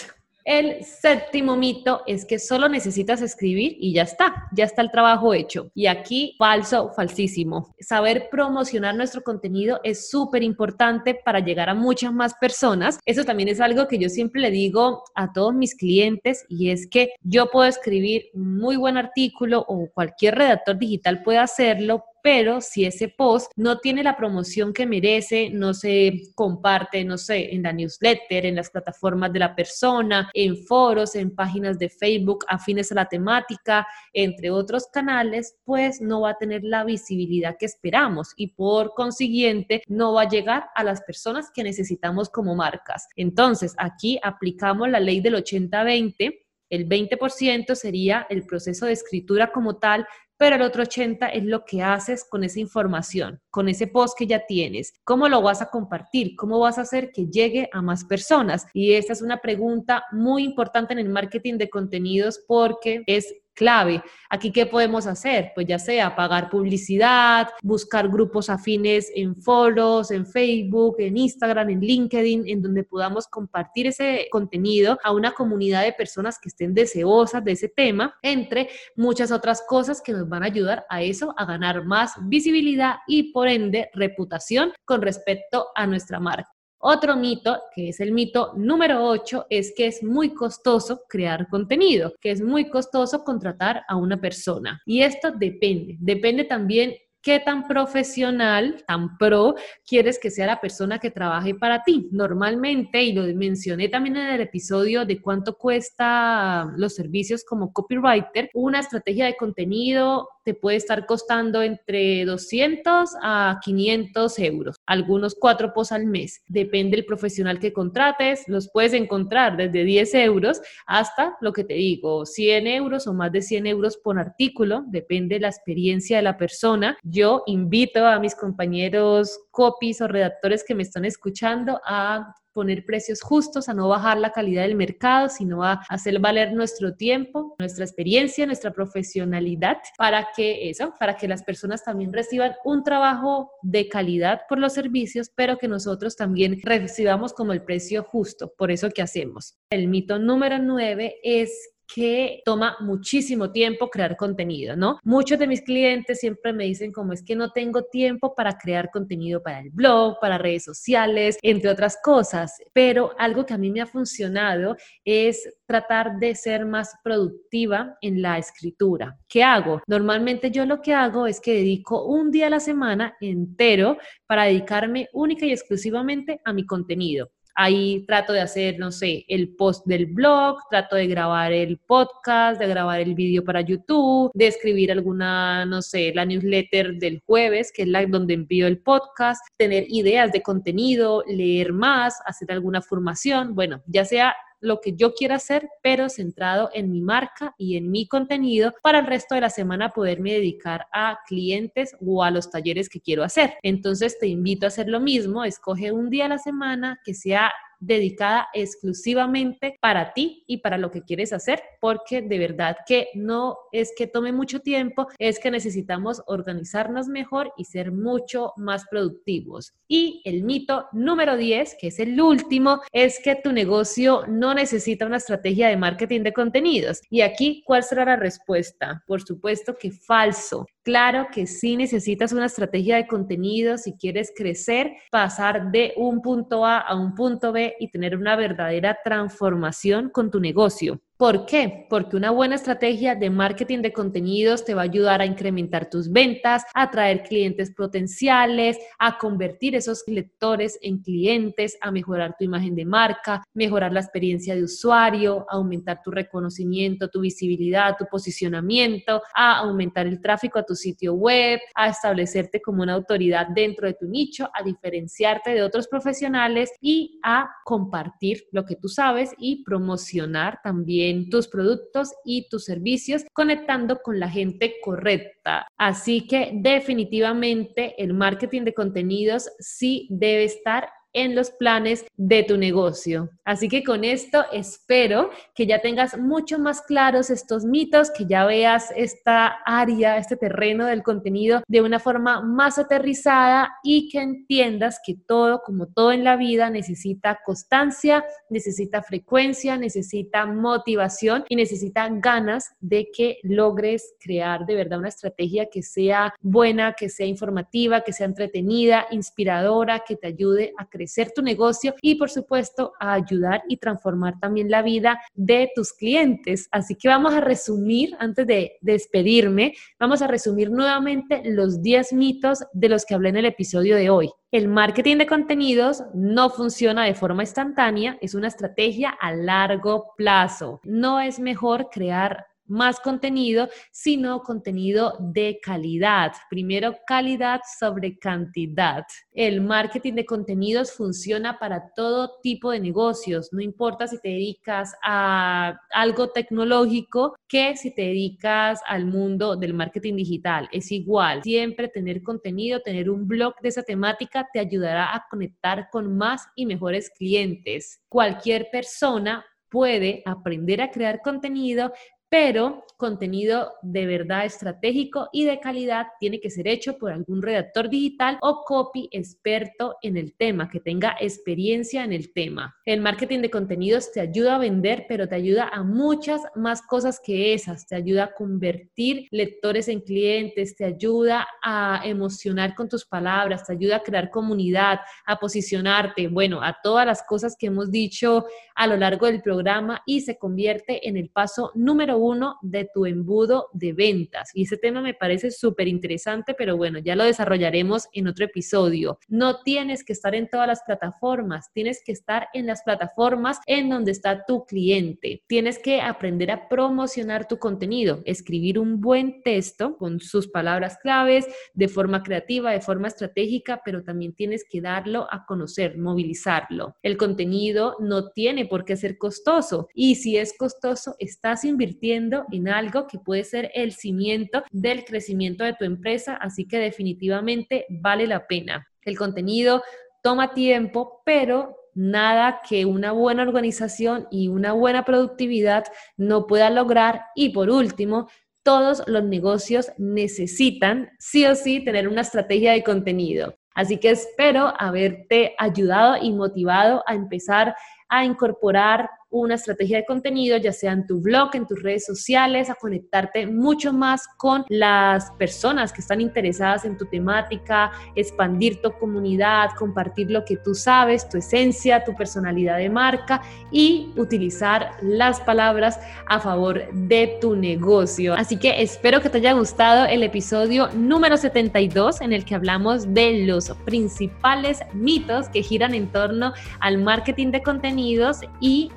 El 0.49 0.83
séptimo 0.83 1.57
mito 1.57 2.01
es 2.07 2.25
que 2.25 2.39
solo 2.39 2.71
necesitas 2.71 3.21
escribir 3.21 3.77
y 3.79 3.93
ya 3.93 4.05
está, 4.05 4.49
ya 4.51 4.65
está 4.65 4.81
el 4.81 4.91
trabajo 4.91 5.35
hecho. 5.35 5.71
Y 5.75 5.89
aquí, 5.89 6.37
falso, 6.39 6.91
falsísimo. 6.97 7.75
Saber 7.81 8.31
promocionar 8.31 8.95
nuestro 8.95 9.23
contenido 9.23 9.79
es 9.85 10.09
súper 10.09 10.43
importante 10.43 11.15
para 11.15 11.41
llegar 11.41 11.69
a 11.69 11.75
muchas 11.75 12.15
más 12.15 12.33
personas. 12.41 12.99
Eso 13.05 13.25
también 13.25 13.51
es 13.51 13.61
algo 13.61 13.89
que 13.89 13.99
yo 13.99 14.09
siempre 14.09 14.41
le 14.41 14.51
digo 14.51 15.03
a 15.15 15.35
todos 15.35 15.53
mis 15.53 15.75
clientes 15.75 16.47
y 16.49 16.71
es 16.71 16.89
que 16.89 17.11
yo 17.21 17.51
puedo 17.51 17.69
escribir 17.69 18.31
un 18.33 18.57
muy 18.57 18.77
buen 18.77 18.97
artículo 18.97 19.67
o 19.69 19.91
cualquier 19.93 20.37
redactor 20.37 20.79
digital 20.79 21.23
puede 21.23 21.41
hacerlo, 21.41 22.05
pero 22.23 22.61
si 22.61 22.85
ese 22.85 23.09
post 23.09 23.51
no 23.57 23.79
tiene 23.79 24.03
la 24.03 24.17
promoción 24.17 24.73
que 24.73 24.87
merece, 24.87 25.51
no 25.51 25.75
se 25.75 26.23
comparte, 26.35 27.05
no 27.05 27.19
sé, 27.19 27.55
en 27.55 27.63
la 27.63 27.73
newsletter, 27.73 28.47
en 28.47 28.57
las 28.57 28.71
plataformas 28.71 29.33
de 29.33 29.39
la 29.39 29.55
persona, 29.55 30.31
en 30.35 30.57
foros, 30.67 31.15
en 31.15 31.35
páginas 31.35 31.79
de 31.79 31.89
Facebook 31.89 32.45
afines 32.49 32.93
a 32.93 32.97
la 32.97 33.09
temática, 33.09 33.87
entre 34.13 34.51
otros 34.51 34.87
canales, 34.93 35.57
pues 35.65 36.01
no 36.01 36.23
va 36.23 36.31
a 36.31 36.39
tener 36.39 36.63
la 36.65 36.85
visibilidad 36.85 37.57
que 37.59 37.67
esperamos 37.67 38.33
y 38.37 38.49
por 38.49 38.95
consiguiente 38.95 39.83
no 39.89 40.15
va 40.15 40.23
a 40.23 40.29
llegar 40.29 40.67
a 40.75 40.85
las 40.85 41.03
personas 41.03 41.51
que 41.55 41.63
necesitamos 41.63 42.29
como 42.29 42.55
marcas. 42.55 43.09
Entonces, 43.17 43.75
aquí 43.79 44.19
aplicamos 44.23 44.89
la 44.89 45.01
ley 45.01 45.21
del 45.21 45.35
80-20 45.35 46.45
El 46.71 46.87
20% 46.87 47.75
sería 47.75 48.27
el 48.29 48.45
proceso 48.45 48.87
de 48.87 48.93
escritura 48.93 49.53
como 49.53 49.77
tal, 49.77 50.07
pero 50.39 50.57
el 50.57 50.63
otro 50.63 50.85
80 50.85 51.29
es 51.29 51.45
lo 51.45 51.65
que 51.65 51.83
haces 51.83 52.25
con 52.25 52.45
esa 52.45 52.61
información, 52.61 53.41
con 53.51 53.69
ese 53.69 53.89
post 53.89 54.17
que 54.17 54.27
ya 54.27 54.47
tienes. 54.47 54.95
¿Cómo 55.05 55.29
lo 55.29 55.43
vas 55.43 55.61
a 55.61 55.69
compartir? 55.69 56.37
¿Cómo 56.37 56.61
vas 56.61 56.79
a 56.79 56.83
hacer 56.83 57.11
que 57.13 57.27
llegue 57.27 57.69
a 57.73 57.83
más 57.83 58.05
personas? 58.05 58.67
Y 58.73 58.93
esta 58.93 59.13
es 59.13 59.21
una 59.21 59.39
pregunta 59.39 60.05
muy 60.13 60.45
importante 60.45 60.93
en 60.93 61.01
el 61.01 61.09
marketing 61.09 61.59
de 61.59 61.69
contenidos 61.69 62.41
porque 62.47 63.03
es 63.07 63.35
clave. 63.59 64.03
Aquí, 64.31 64.53
¿qué 64.53 64.67
podemos 64.67 65.07
hacer? 65.07 65.53
Pues 65.55 65.67
ya 65.67 65.79
sea 65.79 66.15
pagar 66.15 66.49
publicidad, 66.49 67.49
buscar 67.63 68.09
grupos 68.09 68.49
afines 68.49 69.11
en 69.15 69.35
foros, 69.35 70.11
en 70.11 70.25
Facebook, 70.25 70.97
en 70.99 71.17
Instagram, 71.17 71.71
en 71.71 71.81
LinkedIn, 71.81 72.49
en 72.49 72.63
donde 72.63 72.85
podamos 72.85 73.27
compartir 73.27 73.89
ese 73.89 74.29
contenido 74.31 74.99
a 75.03 75.13
una 75.13 75.33
comunidad 75.33 75.83
de 75.83 75.93
personas 75.93 76.39
que 76.41 76.49
estén 76.49 76.73
deseosas 76.73 77.45
de 77.45 77.53
ese 77.53 77.69
tema, 77.69 78.15
entre 78.23 78.69
muchas 78.97 79.33
otras 79.33 79.63
cosas 79.67 80.01
que 80.01 80.13
nos 80.13 80.29
van 80.29 80.45
a 80.45 80.47
ayudar 80.47 80.87
a 80.89 81.03
eso, 81.03 81.35
a 81.37 81.45
ganar 81.45 81.85
más 81.85 82.13
visibilidad 82.29 82.97
y 83.07 83.33
por 83.33 83.49
ende 83.49 83.91
reputación 83.93 84.73
con 84.85 85.03
respecto 85.03 85.67
a 85.75 85.87
nuestra 85.87 86.21
marca. 86.21 86.58
Otro 86.81 87.17
mito, 87.17 87.61
que 87.75 87.89
es 87.89 87.99
el 87.99 88.13
mito 88.13 88.53
número 88.57 89.05
8, 89.05 89.47
es 89.51 89.73
que 89.77 89.89
es 89.89 90.03
muy 90.03 90.33
costoso 90.33 91.03
crear 91.09 91.49
contenido, 91.49 92.15
que 92.21 92.31
es 92.31 92.41
muy 92.41 92.71
costoso 92.71 93.25
contratar 93.25 93.83
a 93.89 93.97
una 93.97 94.21
persona. 94.21 94.81
Y 94.87 95.03
esto 95.03 95.33
depende, 95.33 95.97
depende 95.99 96.45
también 96.45 96.95
qué 97.23 97.41
tan 97.41 97.67
profesional, 97.67 98.83
tan 98.87 99.19
pro 99.19 99.55
quieres 99.87 100.19
que 100.19 100.31
sea 100.31 100.47
la 100.47 100.61
persona 100.61 100.99
que 100.99 101.11
trabaje 101.11 101.55
para 101.55 101.83
ti. 101.83 102.09
Normalmente, 102.13 103.03
y 103.03 103.13
lo 103.13 103.23
mencioné 103.35 103.89
también 103.89 104.17
en 104.17 104.31
el 104.31 104.41
episodio 104.41 105.05
de 105.05 105.21
cuánto 105.21 105.57
cuesta 105.57 106.73
los 106.77 106.95
servicios 106.95 107.45
como 107.45 107.73
copywriter, 107.73 108.51
una 108.55 108.81
estrategia 108.81 109.27
de 109.27 109.37
contenido 109.37 110.29
te 110.49 110.55
puede 110.55 110.79
estar 110.79 111.05
costando 111.05 111.63
entre 111.63 112.25
200 112.25 113.11
a 113.23 113.61
500 113.63 114.39
euros, 114.39 114.77
algunos 114.87 115.35
cuatro 115.35 115.75
posts 115.75 115.93
al 115.93 116.07
mes. 116.07 116.43
Depende 116.49 116.97
del 116.97 117.05
profesional 117.05 117.59
que 117.59 117.75
contrates, 117.75 118.45
los 118.47 118.71
puedes 118.73 118.95
encontrar 118.95 119.59
desde 119.59 119.85
10 119.85 120.15
euros 120.15 120.63
hasta 120.87 121.37
lo 121.43 121.53
que 121.53 121.65
te 121.65 121.75
digo, 121.75 122.25
100 122.25 122.67
euros 122.67 123.07
o 123.07 123.13
más 123.13 123.31
de 123.31 123.43
100 123.43 123.67
euros 123.67 123.99
por 123.99 124.19
artículo, 124.19 124.85
depende 124.87 125.35
de 125.35 125.43
la 125.43 125.49
experiencia 125.49 126.17
de 126.17 126.23
la 126.23 126.39
persona. 126.39 126.97
Yo 127.11 127.43
invito 127.47 128.07
a 128.07 128.19
mis 128.19 128.35
compañeros 128.35 129.41
copies 129.51 130.03
o 130.03 130.09
redactores 130.09 130.63
que 130.63 130.75
me 130.75 130.83
están 130.83 131.07
escuchando 131.07 131.81
a 131.87 132.35
poner 132.53 132.85
precios 132.85 133.23
justos, 133.23 133.69
a 133.71 133.73
no 133.73 133.89
bajar 133.89 134.19
la 134.19 134.33
calidad 134.33 134.63
del 134.63 134.75
mercado, 134.75 135.31
sino 135.31 135.65
a 135.65 135.81
hacer 135.89 136.19
valer 136.19 136.53
nuestro 136.53 136.95
tiempo, 136.97 137.55
nuestra 137.61 137.85
experiencia, 137.85 138.45
nuestra 138.45 138.73
profesionalidad, 138.73 139.79
para 139.97 140.29
que 140.37 140.69
eso, 140.69 140.93
para 140.99 141.17
que 141.17 141.29
las 141.29 141.43
personas 141.45 141.83
también 141.83 142.13
reciban 142.13 142.53
un 142.65 142.83
trabajo 142.83 143.53
de 143.63 143.89
calidad 143.89 144.43
por 144.47 144.59
los 144.59 144.75
servicios, 144.75 145.31
pero 145.35 145.57
que 145.57 145.69
nosotros 145.69 146.15
también 146.15 146.61
recibamos 146.63 147.33
como 147.33 147.55
el 147.55 147.63
precio 147.63 148.03
justo 148.03 148.53
por 148.59 148.71
eso 148.71 148.91
que 148.91 149.03
hacemos. 149.03 149.57
El 149.71 149.89
mito 149.89 150.19
número 150.19 150.59
nueve 150.59 151.21
es 151.23 151.71
que 151.93 152.43
toma 152.45 152.77
muchísimo 152.81 153.51
tiempo 153.51 153.89
crear 153.89 154.17
contenido, 154.17 154.77
¿no? 154.77 154.99
Muchos 155.03 155.39
de 155.39 155.47
mis 155.47 155.63
clientes 155.63 156.21
siempre 156.21 156.53
me 156.53 156.65
dicen 156.65 156.93
como 156.93 157.13
es 157.13 157.23
que 157.23 157.35
no 157.35 157.51
tengo 157.51 157.85
tiempo 157.85 158.35
para 158.35 158.59
crear 158.59 158.91
contenido 158.91 159.43
para 159.43 159.61
el 159.61 159.71
blog, 159.71 160.21
para 160.21 160.39
redes 160.39 160.65
sociales, 160.65 161.39
entre 161.43 161.71
otras 161.71 161.99
cosas, 162.03 162.59
pero 162.73 163.13
algo 163.19 163.47
que 163.47 163.55
a 163.55 163.59
mí 163.59 163.71
me 163.71 163.81
ha 163.81 163.87
funcionado 163.87 164.77
es 165.05 165.49
tratar 165.67 166.19
de 166.19 166.35
ser 166.35 166.67
más 166.67 166.95
productiva 167.03 167.97
en 168.01 168.23
la 168.23 168.39
escritura. 168.39 169.19
¿Qué 169.29 169.43
hago? 169.43 169.83
Normalmente 169.87 170.51
yo 170.51 170.67
lo 170.67 170.81
que 170.83 170.95
hago 170.95 171.27
es 171.27 171.41
que 171.41 171.55
dedico 171.55 172.05
un 172.07 172.31
día 172.31 172.49
a 172.49 172.51
la 172.51 172.61
semana 172.61 173.17
entero 173.21 173.99
para 174.27 174.45
dedicarme 174.45 175.09
única 175.13 175.47
y 175.47 175.53
exclusivamente 175.53 176.41
a 176.45 176.53
mi 176.53 176.67
contenido. 176.67 177.31
Ahí 177.61 178.05
trato 178.07 178.33
de 178.33 178.41
hacer, 178.41 178.79
no 178.79 178.93
sé, 178.93 179.25
el 179.27 179.57
post 179.57 179.85
del 179.85 180.07
blog, 180.07 180.59
trato 180.71 180.95
de 180.95 181.09
grabar 181.09 181.53
el 181.53 181.79
podcast, 181.79 182.61
de 182.61 182.69
grabar 182.69 183.01
el 183.01 183.17
vídeo 183.17 183.45
para 183.45 183.63
YouTube, 183.63 184.31
de 184.33 184.47
escribir 184.47 184.93
alguna, 184.93 185.65
no 185.65 185.83
sé, 185.83 186.13
la 186.15 186.25
newsletter 186.25 186.95
del 186.95 187.21
jueves, 187.27 187.73
que 187.75 187.83
es 187.83 187.89
la 187.89 188.07
donde 188.07 188.35
envío 188.35 188.69
el 188.69 188.79
podcast, 188.79 189.45
tener 189.57 189.87
ideas 189.89 190.31
de 190.31 190.41
contenido, 190.41 191.25
leer 191.27 191.73
más, 191.73 192.21
hacer 192.27 192.53
alguna 192.53 192.81
formación, 192.81 193.57
bueno, 193.57 193.83
ya 193.89 194.05
sea 194.05 194.37
lo 194.61 194.81
que 194.81 194.95
yo 194.95 195.15
quiera 195.15 195.37
hacer, 195.37 195.69
pero 195.83 196.09
centrado 196.09 196.71
en 196.73 196.91
mi 196.91 197.01
marca 197.01 197.55
y 197.59 197.77
en 197.77 197.91
mi 197.91 198.07
contenido 198.07 198.75
para 198.83 199.01
el 199.01 199.07
resto 199.07 199.35
de 199.35 199.41
la 199.43 199.51
semana 199.51 199.91
poderme 199.91 200.33
dedicar 200.33 200.87
a 200.93 201.19
clientes 201.27 201.97
o 202.01 202.23
a 202.23 202.31
los 202.31 202.51
talleres 202.51 202.89
que 202.89 203.01
quiero 203.01 203.25
hacer. 203.25 203.55
Entonces 203.63 204.19
te 204.19 204.27
invito 204.27 204.67
a 204.67 204.69
hacer 204.69 204.89
lo 204.89 205.01
mismo, 205.01 205.45
escoge 205.45 205.93
un 205.93 206.11
día 206.11 206.27
a 206.27 206.29
la 206.29 206.39
semana 206.39 207.01
que 207.05 207.15
sea 207.15 207.53
dedicada 207.81 208.49
exclusivamente 208.55 209.77
para 209.81 210.13
ti 210.13 210.45
y 210.47 210.59
para 210.59 210.79
lo 210.79 210.91
que 210.91 211.03
quieres 211.03 211.33
hacer, 211.33 211.63
porque 211.81 212.23
de 212.23 212.39
verdad 212.39 212.77
que 212.87 213.09
no 213.15 213.57
es 213.73 213.93
que 213.97 214.07
tome 214.07 214.33
mucho 214.33 214.61
tiempo, 214.61 215.09
es 215.19 215.39
que 215.39 215.51
necesitamos 215.51 216.23
organizarnos 216.27 217.09
mejor 217.09 217.53
y 217.57 217.65
ser 217.65 217.93
mucho 217.93 218.53
más 218.57 218.87
productivos. 218.91 219.75
Y 219.87 220.23
el 220.25 220.43
mito 220.43 220.87
número 220.93 221.37
10, 221.37 221.77
que 221.81 221.89
es 221.89 221.99
el 221.99 222.21
último, 222.21 222.81
es 222.93 223.21
que 223.23 223.37
tu 223.37 223.53
negocio 223.53 224.25
no 224.29 224.55
necesita 224.55 225.07
una 225.07 225.17
estrategia 225.17 225.69
de 225.69 225.77
marketing 225.77 226.23
de 226.23 226.33
contenidos. 226.33 227.01
Y 227.11 227.21
aquí, 227.23 227.63
¿cuál 227.65 227.83
será 227.83 228.05
la 228.05 228.17
respuesta? 228.17 229.03
Por 229.07 229.23
supuesto 229.23 229.77
que 229.77 229.91
falso. 229.91 230.67
Claro 230.83 231.29
que 231.31 231.47
sí 231.47 231.77
necesitas 231.77 232.33
una 232.33 232.47
estrategia 232.47 232.97
de 232.97 233.07
contenido 233.07 233.77
si 233.77 233.93
quieres 233.93 234.33
crecer, 234.35 234.93
pasar 235.11 235.71
de 235.71 235.93
un 235.97 236.23
punto 236.23 236.65
A 236.65 236.79
a 236.79 236.95
un 236.95 237.15
punto 237.15 237.53
B 237.53 237.68
y 237.79 237.91
tener 237.91 238.17
una 238.17 238.37
verdadera 238.37 238.99
transformación 239.05 240.11
con 240.11 240.31
tu 240.31 240.41
negocio. 240.41 241.01
¿Por 241.19 241.47
qué? 241.47 241.85
Porque 241.91 242.15
una 242.15 242.31
buena 242.31 242.55
estrategia 242.55 243.17
de 243.17 243.29
marketing 243.29 243.83
de 243.83 243.93
contenidos 243.93 244.65
te 244.65 244.75
va 244.75 244.83
a 244.83 244.85
ayudar 244.85 245.21
a 245.21 245.27
incrementar 245.27 245.91
tus 245.91 246.13
ventas, 246.13 246.63
a 246.75 246.83
atraer 246.83 247.25
clientes 247.25 247.75
potenciales, 247.75 248.79
a 249.01 249.19
convertir 249.19 249.75
esos 249.75 250.05
lectores 250.07 250.79
en 250.81 250.99
clientes, 251.03 251.77
a 251.81 251.91
mejorar 251.91 252.37
tu 252.39 252.45
imagen 252.45 252.77
de 252.77 252.85
marca, 252.85 253.43
mejorar 253.53 253.93
la 253.93 253.99
experiencia 253.99 254.55
de 254.55 254.63
usuario, 254.63 255.45
aumentar 255.49 256.03
tu 256.05 256.13
reconocimiento, 256.13 257.09
tu 257.09 257.21
visibilidad, 257.21 257.97
tu 257.99 258.05
posicionamiento, 258.09 259.21
a 259.35 259.59
aumentar 259.59 260.07
el 260.07 260.21
tráfico 260.21 260.61
a 260.61 260.65
tu 260.65 260.77
sitio 260.77 261.15
web, 261.15 261.59
a 261.75 261.89
establecerte 261.89 262.63
como 262.63 262.85
una 262.85 262.95
autoridad 262.95 263.49
dentro 263.49 263.89
de 263.89 263.95
tu 263.95 264.07
nicho, 264.07 264.49
a 264.55 264.63
diferenciarte 264.63 265.51
de 265.51 265.63
otros 265.63 265.89
profesionales 265.89 266.71
y 266.81 267.19
a 267.25 267.51
compartir 267.65 268.45
lo 268.53 268.65
que 268.65 268.77
tú 268.77 268.87
sabes 268.87 269.33
y 269.37 269.65
promocionar 269.65 270.61
también 270.63 271.08
tus 271.31 271.49
productos 271.49 272.13
y 272.25 272.49
tus 272.49 272.65
servicios 272.65 273.25
conectando 273.33 274.01
con 274.03 274.19
la 274.21 274.29
gente 274.29 274.75
correcta. 274.83 275.67
Así 275.77 276.27
que 276.27 276.51
definitivamente 276.55 277.95
el 278.03 278.15
marketing 278.15 278.63
de 278.63 278.75
contenidos 278.75 279.51
sí 279.59 280.07
debe 280.11 280.45
estar 280.45 280.89
en 281.13 281.35
los 281.35 281.51
planes 281.51 282.05
de 282.17 282.43
tu 282.43 282.57
negocio. 282.57 283.31
Así 283.45 283.69
que 283.69 283.83
con 283.83 284.05
esto 284.05 284.45
espero 284.53 285.31
que 285.55 285.67
ya 285.67 285.81
tengas 285.81 286.19
mucho 286.19 286.59
más 286.59 286.83
claros 286.83 287.31
estos 287.31 287.65
mitos, 287.65 288.11
que 288.11 288.27
ya 288.27 288.45
veas 288.45 288.93
esta 288.95 289.47
área, 289.65 290.19
este 290.19 290.37
terreno 290.37 290.87
del 290.87 291.03
contenido 291.03 291.63
de 291.67 291.81
una 291.81 291.99
forma 291.99 292.43
más 292.43 292.79
aterrizada 292.79 293.73
y 293.83 294.11
que 294.11 294.21
entiendas 294.21 295.01
que 295.05 295.15
todo, 295.15 295.63
como 295.65 295.87
todo 295.87 296.13
en 296.13 296.25
la 296.25 296.37
vida, 296.37 296.69
necesita 296.69 297.41
constancia, 297.45 298.25
necesita 298.51 299.03
frecuencia, 299.03 299.77
necesita 299.79 300.45
motivación 300.45 301.45
y 301.49 301.57
necesita 301.57 302.09
ganas 302.11 302.75
de 302.81 303.09
que 303.11 303.39
logres 303.43 304.15
crear 304.21 304.67
de 304.67 304.75
verdad 304.75 304.99
una 304.99 305.09
estrategia 305.09 305.71
que 305.71 305.83
sea 305.83 306.35
buena, 306.41 306.93
que 306.93 307.09
sea 307.09 307.27
informativa, 307.27 308.03
que 308.03 308.13
sea 308.13 308.27
entretenida, 308.27 309.07
inspiradora, 309.11 310.01
que 310.07 310.17
te 310.17 310.27
ayude 310.27 310.75
a 310.77 310.85
crecer 310.85 310.98
tu 311.35 311.43
negocio 311.43 311.95
y 312.03 312.15
por 312.17 312.31
supuesto 312.31 312.93
a 313.01 313.13
ayudar 313.13 313.63
y 313.69 313.77
transformar 313.77 314.39
también 314.41 314.71
la 314.71 314.83
vida 314.83 315.21
de 315.35 315.71
tus 315.75 315.93
clientes. 315.93 316.69
Así 316.71 316.95
que 316.95 317.09
vamos 317.09 317.35
a 317.35 317.41
resumir, 317.41 318.17
antes 318.19 318.47
de 318.47 318.73
despedirme, 318.81 319.75
vamos 319.99 320.23
a 320.23 320.27
resumir 320.27 320.71
nuevamente 320.71 321.43
los 321.45 321.83
10 321.83 322.13
mitos 322.13 322.65
de 322.73 322.89
los 322.89 323.05
que 323.05 323.15
hablé 323.15 323.31
en 323.31 323.37
el 323.37 323.47
episodio 323.47 323.97
de 323.97 324.11
hoy. 324.11 324.31
El 324.51 324.69
marketing 324.69 325.19
de 325.19 325.27
contenidos 325.27 326.03
no 326.15 326.49
funciona 326.49 327.05
de 327.05 327.15
forma 327.15 327.43
instantánea, 327.43 328.17
es 328.23 328.35
una 328.35 328.49
estrategia 328.49 329.11
a 329.11 329.35
largo 329.35 330.15
plazo. 330.17 330.81
No 330.85 331.21
es 331.21 331.39
mejor 331.39 331.91
crear 331.91 332.47
más 332.69 333.01
contenido, 333.01 333.69
sino 333.91 334.43
contenido 334.43 335.17
de 335.21 335.59
calidad. 335.63 336.33
Primero, 336.51 336.97
calidad 337.07 337.61
sobre 337.79 338.19
cantidad. 338.19 339.05
El 339.33 339.61
marketing 339.61 340.15
de 340.15 340.27
contenidos 340.27 340.93
funciona 340.93 341.59
para 341.59 341.93
todo 341.95 342.39
tipo 342.43 342.71
de 342.71 342.81
negocios, 342.81 343.49
no 343.53 343.61
importa 343.61 344.07
si 344.07 344.21
te 344.21 344.29
dedicas 344.29 344.95
a 345.03 345.79
algo 345.91 346.29
tecnológico 346.31 347.37
que 347.49 347.77
si 347.77 347.95
te 347.95 348.03
dedicas 348.03 348.81
al 348.87 349.07
mundo 349.07 349.57
del 349.57 349.75
marketing 349.75 350.17
digital. 350.17 350.69
Es 350.73 350.93
igual, 350.93 351.43
siempre 351.43 351.89
tener 351.89 352.23
contenido, 352.23 352.81
tener 352.81 353.11
un 353.11 353.27
blog 353.27 353.55
de 353.63 353.69
esa 353.69 353.83
temática 353.83 354.47
te 354.53 354.61
ayudará 354.61 355.15
a 355.15 355.25
conectar 355.31 355.89
con 355.91 356.17
más 356.17 356.47
y 356.55 356.67
mejores 356.67 357.11
clientes. 357.11 358.01
Cualquier 358.09 358.69
persona 358.71 359.45
puede 359.69 360.23
aprender 360.25 360.81
a 360.81 360.91
crear 360.91 361.21
contenido, 361.23 361.93
pero 362.29 362.85
contenido 362.99 363.75
de 363.81 364.07
verdad 364.07 364.45
estratégico 364.45 365.29
y 365.33 365.45
de 365.45 365.61
calidad 365.61 366.09
tiene 366.19 366.41
que 366.41 366.51
ser 366.51 366.67
hecho 366.67 366.99
por 366.99 367.13
algún 367.13 367.41
redactor 367.41 367.89
digital 367.89 368.39
o 368.43 368.65
copy 368.65 369.09
experto 369.13 369.97
en 370.03 370.17
el 370.17 370.35
tema, 370.35 370.69
que 370.69 370.81
tenga 370.81 371.17
experiencia 371.21 372.03
en 372.05 372.13
el 372.13 372.33
tema. 372.33 372.75
El 372.85 373.01
marketing 373.01 373.41
de 373.41 373.51
contenidos 373.51 374.11
te 374.11 374.21
ayuda 374.21 374.57
a 374.57 374.59
vender, 374.59 375.07
pero 375.09 375.29
te 375.29 375.37
ayuda 375.37 375.71
a 375.73 375.85
muchas 375.85 376.43
más 376.57 376.83
cosas 376.83 377.21
que 377.25 377.55
esas. 377.55 377.87
Te 377.87 377.95
ayuda 377.95 378.25
a 378.25 378.35
convertir 378.35 379.29
lectores 379.31 379.87
en 379.87 380.01
clientes, 380.01 380.75
te 380.75 380.85
ayuda 380.85 381.47
a 381.63 382.03
emocionar 382.05 382.75
con 382.75 382.89
tus 382.89 383.07
palabras, 383.07 383.65
te 383.65 383.73
ayuda 383.73 383.97
a 383.97 384.03
crear 384.03 384.31
comunidad, 384.31 384.99
a 385.25 385.37
posicionarte, 385.37 386.27
bueno, 386.27 386.61
a 386.63 386.77
todas 386.83 387.07
las 387.07 387.23
cosas 387.23 387.57
que 387.57 387.69
hemos 387.69 387.93
dicho 387.93 388.45
a 388.75 388.89
lo 388.89 388.97
largo 388.97 389.27
del 389.27 389.41
programa 389.41 390.03
y 390.05 390.23
se 390.23 390.37
convierte 390.37 391.09
en 391.09 391.17
el 391.17 391.31
paso 391.31 391.71
número 391.77 392.18
uno 392.19 392.57
de 392.63 392.89
tu 392.93 393.07
embudo 393.07 393.69
de 393.73 393.93
ventas. 393.93 394.51
Y 394.55 394.65
ese 394.65 394.77
tema 394.77 395.01
me 395.01 395.15
parece 395.15 395.51
súper 395.51 395.89
interesante, 395.89 396.55
pero 396.55 396.77
bueno, 396.77 396.99
ya 396.99 397.17
lo 397.17 397.25
desarrollaremos 397.25 398.09
en 398.13 398.29
otro 398.29 398.45
episodio. 398.45 399.19
No 399.29 399.63
tienes 399.63 400.05
que 400.05 400.13
estar 400.13 400.35
en 400.35 400.49
todas 400.49 400.67
las 400.67 400.83
plataformas, 400.83 401.73
tienes 401.73 402.03
que 402.05 402.13
estar 402.13 402.49
en 402.53 402.67
las 402.67 402.83
plataformas 402.83 403.61
en 403.67 403.89
donde 403.89 404.13
está 404.13 404.45
tu 404.45 404.65
cliente. 404.65 405.43
Tienes 405.47 405.79
que 405.79 406.01
aprender 406.01 406.51
a 406.51 406.69
promocionar 406.69 407.49
tu 407.49 407.59
contenido, 407.59 408.23
escribir 408.25 408.79
un 408.79 409.01
buen 409.01 409.43
texto 409.43 409.97
con 409.97 410.21
sus 410.21 410.49
palabras 410.49 410.99
claves, 411.03 411.47
de 411.75 411.89
forma 411.89 412.23
creativa, 412.23 412.73
de 412.73 412.81
forma 412.81 413.09
estratégica, 413.09 413.81
pero 413.85 414.03
también 414.03 414.35
tienes 414.35 414.65
que 414.69 414.81
darlo 414.81 415.27
a 415.31 415.45
conocer, 415.47 415.99
movilizarlo. 415.99 416.97
El 417.03 417.17
contenido 417.17 417.97
no 418.01 418.31
tiene 418.31 418.67
por 418.67 418.85
qué 418.85 418.97
ser 418.97 419.19
costoso 419.19 419.89
y 419.95 420.17
si 420.17 420.37
es 420.37 420.57
costoso, 420.57 421.15
estás 421.19 421.65
invirtiendo 421.65 422.08
en 422.13 422.69
algo 422.69 423.07
que 423.07 423.19
puede 423.19 423.45
ser 423.45 423.71
el 423.75 423.93
cimiento 423.93 424.63
del 424.71 425.05
crecimiento 425.05 425.65
de 425.65 425.75
tu 425.75 425.85
empresa, 425.85 426.35
así 426.35 426.67
que 426.67 426.79
definitivamente 426.79 427.87
vale 427.89 428.27
la 428.27 428.47
pena. 428.47 428.87
El 429.03 429.17
contenido 429.17 429.83
toma 430.23 430.53
tiempo, 430.55 431.23
pero 431.25 431.77
nada 431.95 432.61
que 432.69 432.85
una 432.85 433.13
buena 433.13 433.43
organización 433.43 434.29
y 434.31 434.49
una 434.49 434.73
buena 434.73 435.05
productividad 435.05 435.85
no 436.17 436.47
pueda 436.47 436.71
lograr. 436.71 437.23
Y 437.35 437.51
por 437.51 437.71
último, 437.71 438.29
todos 438.63 439.03
los 439.07 439.25
negocios 439.25 439.91
necesitan 439.97 441.11
sí 441.19 441.47
o 441.47 441.55
sí 441.55 441.85
tener 441.85 442.07
una 442.07 442.21
estrategia 442.21 442.73
de 442.73 442.85
contenido. 442.85 443.55
Así 443.75 443.99
que 443.99 444.11
espero 444.11 444.75
haberte 444.79 445.55
ayudado 445.59 446.17
y 446.21 446.33
motivado 446.33 447.03
a 447.07 447.15
empezar 447.15 447.75
a 448.09 448.25
incorporar 448.25 449.09
una 449.31 449.57
estrategia 449.57 449.99
de 449.99 450.07
contenido, 450.07 450.57
ya 450.57 450.73
sea 450.73 450.93
en 450.93 451.07
tu 451.07 451.21
blog, 451.21 451.51
en 451.55 451.67
tus 451.67 451.83
redes 451.83 452.07
sociales, 452.07 452.71
a 452.71 452.75
conectarte 452.75 453.47
mucho 453.47 453.93
más 453.93 454.27
con 454.37 454.65
las 454.69 455.31
personas 455.33 455.93
que 455.93 456.01
están 456.01 456.21
interesadas 456.21 456.85
en 456.85 456.97
tu 456.97 457.05
temática, 457.07 457.93
expandir 458.15 458.81
tu 458.81 458.91
comunidad, 458.93 459.71
compartir 459.79 460.31
lo 460.31 460.45
que 460.45 460.57
tú 460.57 460.75
sabes, 460.75 461.29
tu 461.29 461.39
esencia, 461.39 462.05
tu 462.05 462.15
personalidad 462.15 462.79
de 462.79 462.89
marca 462.89 463.43
y 463.71 464.13
utilizar 464.17 464.97
las 465.03 465.41
palabras 465.41 466.01
a 466.27 466.41
favor 466.41 466.91
de 466.93 467.39
tu 467.41 467.55
negocio. 467.55 468.35
Así 468.35 468.57
que 468.57 468.83
espero 468.83 469.21
que 469.21 469.29
te 469.29 469.39
haya 469.39 469.53
gustado 469.53 470.07
el 470.07 470.23
episodio 470.23 470.89
número 470.95 471.37
72 471.37 472.21
en 472.23 472.33
el 472.33 472.45
que 472.45 472.55
hablamos 472.55 473.13
de 473.13 473.45
los 473.47 473.71
principales 473.85 474.81
mitos 474.95 475.49
que 475.51 475.63
giran 475.63 475.95
en 475.95 476.11
torno 476.11 476.53
al 476.81 476.99
marketing 476.99 477.51
de 477.51 477.63
contenidos 477.63 478.41
y 478.61 478.91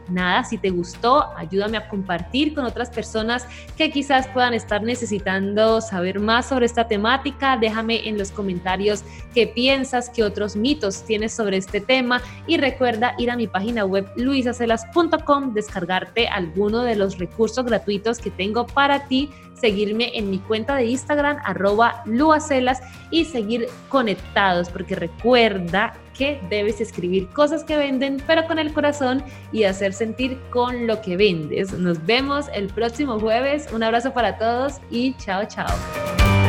si 0.47 0.57
te 0.57 0.69
gustó, 0.69 1.29
ayúdame 1.35 1.77
a 1.77 1.87
compartir 1.87 2.53
con 2.53 2.65
otras 2.65 2.89
personas 2.89 3.45
que 3.77 3.91
quizás 3.91 4.27
puedan 4.27 4.53
estar 4.53 4.83
necesitando 4.83 5.81
saber 5.81 6.19
más 6.19 6.47
sobre 6.47 6.65
esta 6.65 6.87
temática. 6.87 7.57
Déjame 7.57 8.07
en 8.07 8.17
los 8.17 8.31
comentarios 8.31 9.03
qué 9.33 9.47
piensas, 9.47 10.09
qué 10.09 10.23
otros 10.23 10.55
mitos 10.55 11.03
tienes 11.03 11.33
sobre 11.33 11.57
este 11.57 11.81
tema 11.81 12.21
y 12.47 12.57
recuerda 12.57 13.15
ir 13.17 13.31
a 13.31 13.35
mi 13.35 13.47
página 13.47 13.85
web 13.85 14.07
luisacelas.com, 14.15 15.53
descargarte 15.53 16.27
alguno 16.27 16.83
de 16.83 16.95
los 16.95 17.17
recursos 17.17 17.65
gratuitos 17.65 18.19
que 18.19 18.31
tengo 18.31 18.67
para 18.67 19.07
ti 19.07 19.29
seguirme 19.61 20.17
en 20.17 20.29
mi 20.29 20.39
cuenta 20.39 20.75
de 20.75 20.85
Instagram, 20.85 21.37
arroba 21.45 22.01
luacelas, 22.05 22.81
y 23.11 23.25
seguir 23.25 23.67
conectados, 23.89 24.69
porque 24.69 24.95
recuerda 24.95 25.93
que 26.17 26.41
debes 26.49 26.81
escribir 26.81 27.29
cosas 27.29 27.63
que 27.63 27.77
venden, 27.77 28.21
pero 28.25 28.45
con 28.47 28.59
el 28.59 28.73
corazón 28.73 29.23
y 29.51 29.63
hacer 29.63 29.93
sentir 29.93 30.39
con 30.49 30.87
lo 30.87 31.01
que 31.01 31.17
vendes. 31.17 31.73
Nos 31.73 32.05
vemos 32.05 32.47
el 32.53 32.67
próximo 32.67 33.19
jueves. 33.19 33.67
Un 33.73 33.83
abrazo 33.83 34.13
para 34.13 34.37
todos 34.37 34.79
y 34.89 35.13
chao, 35.17 35.45
chao. 35.45 36.40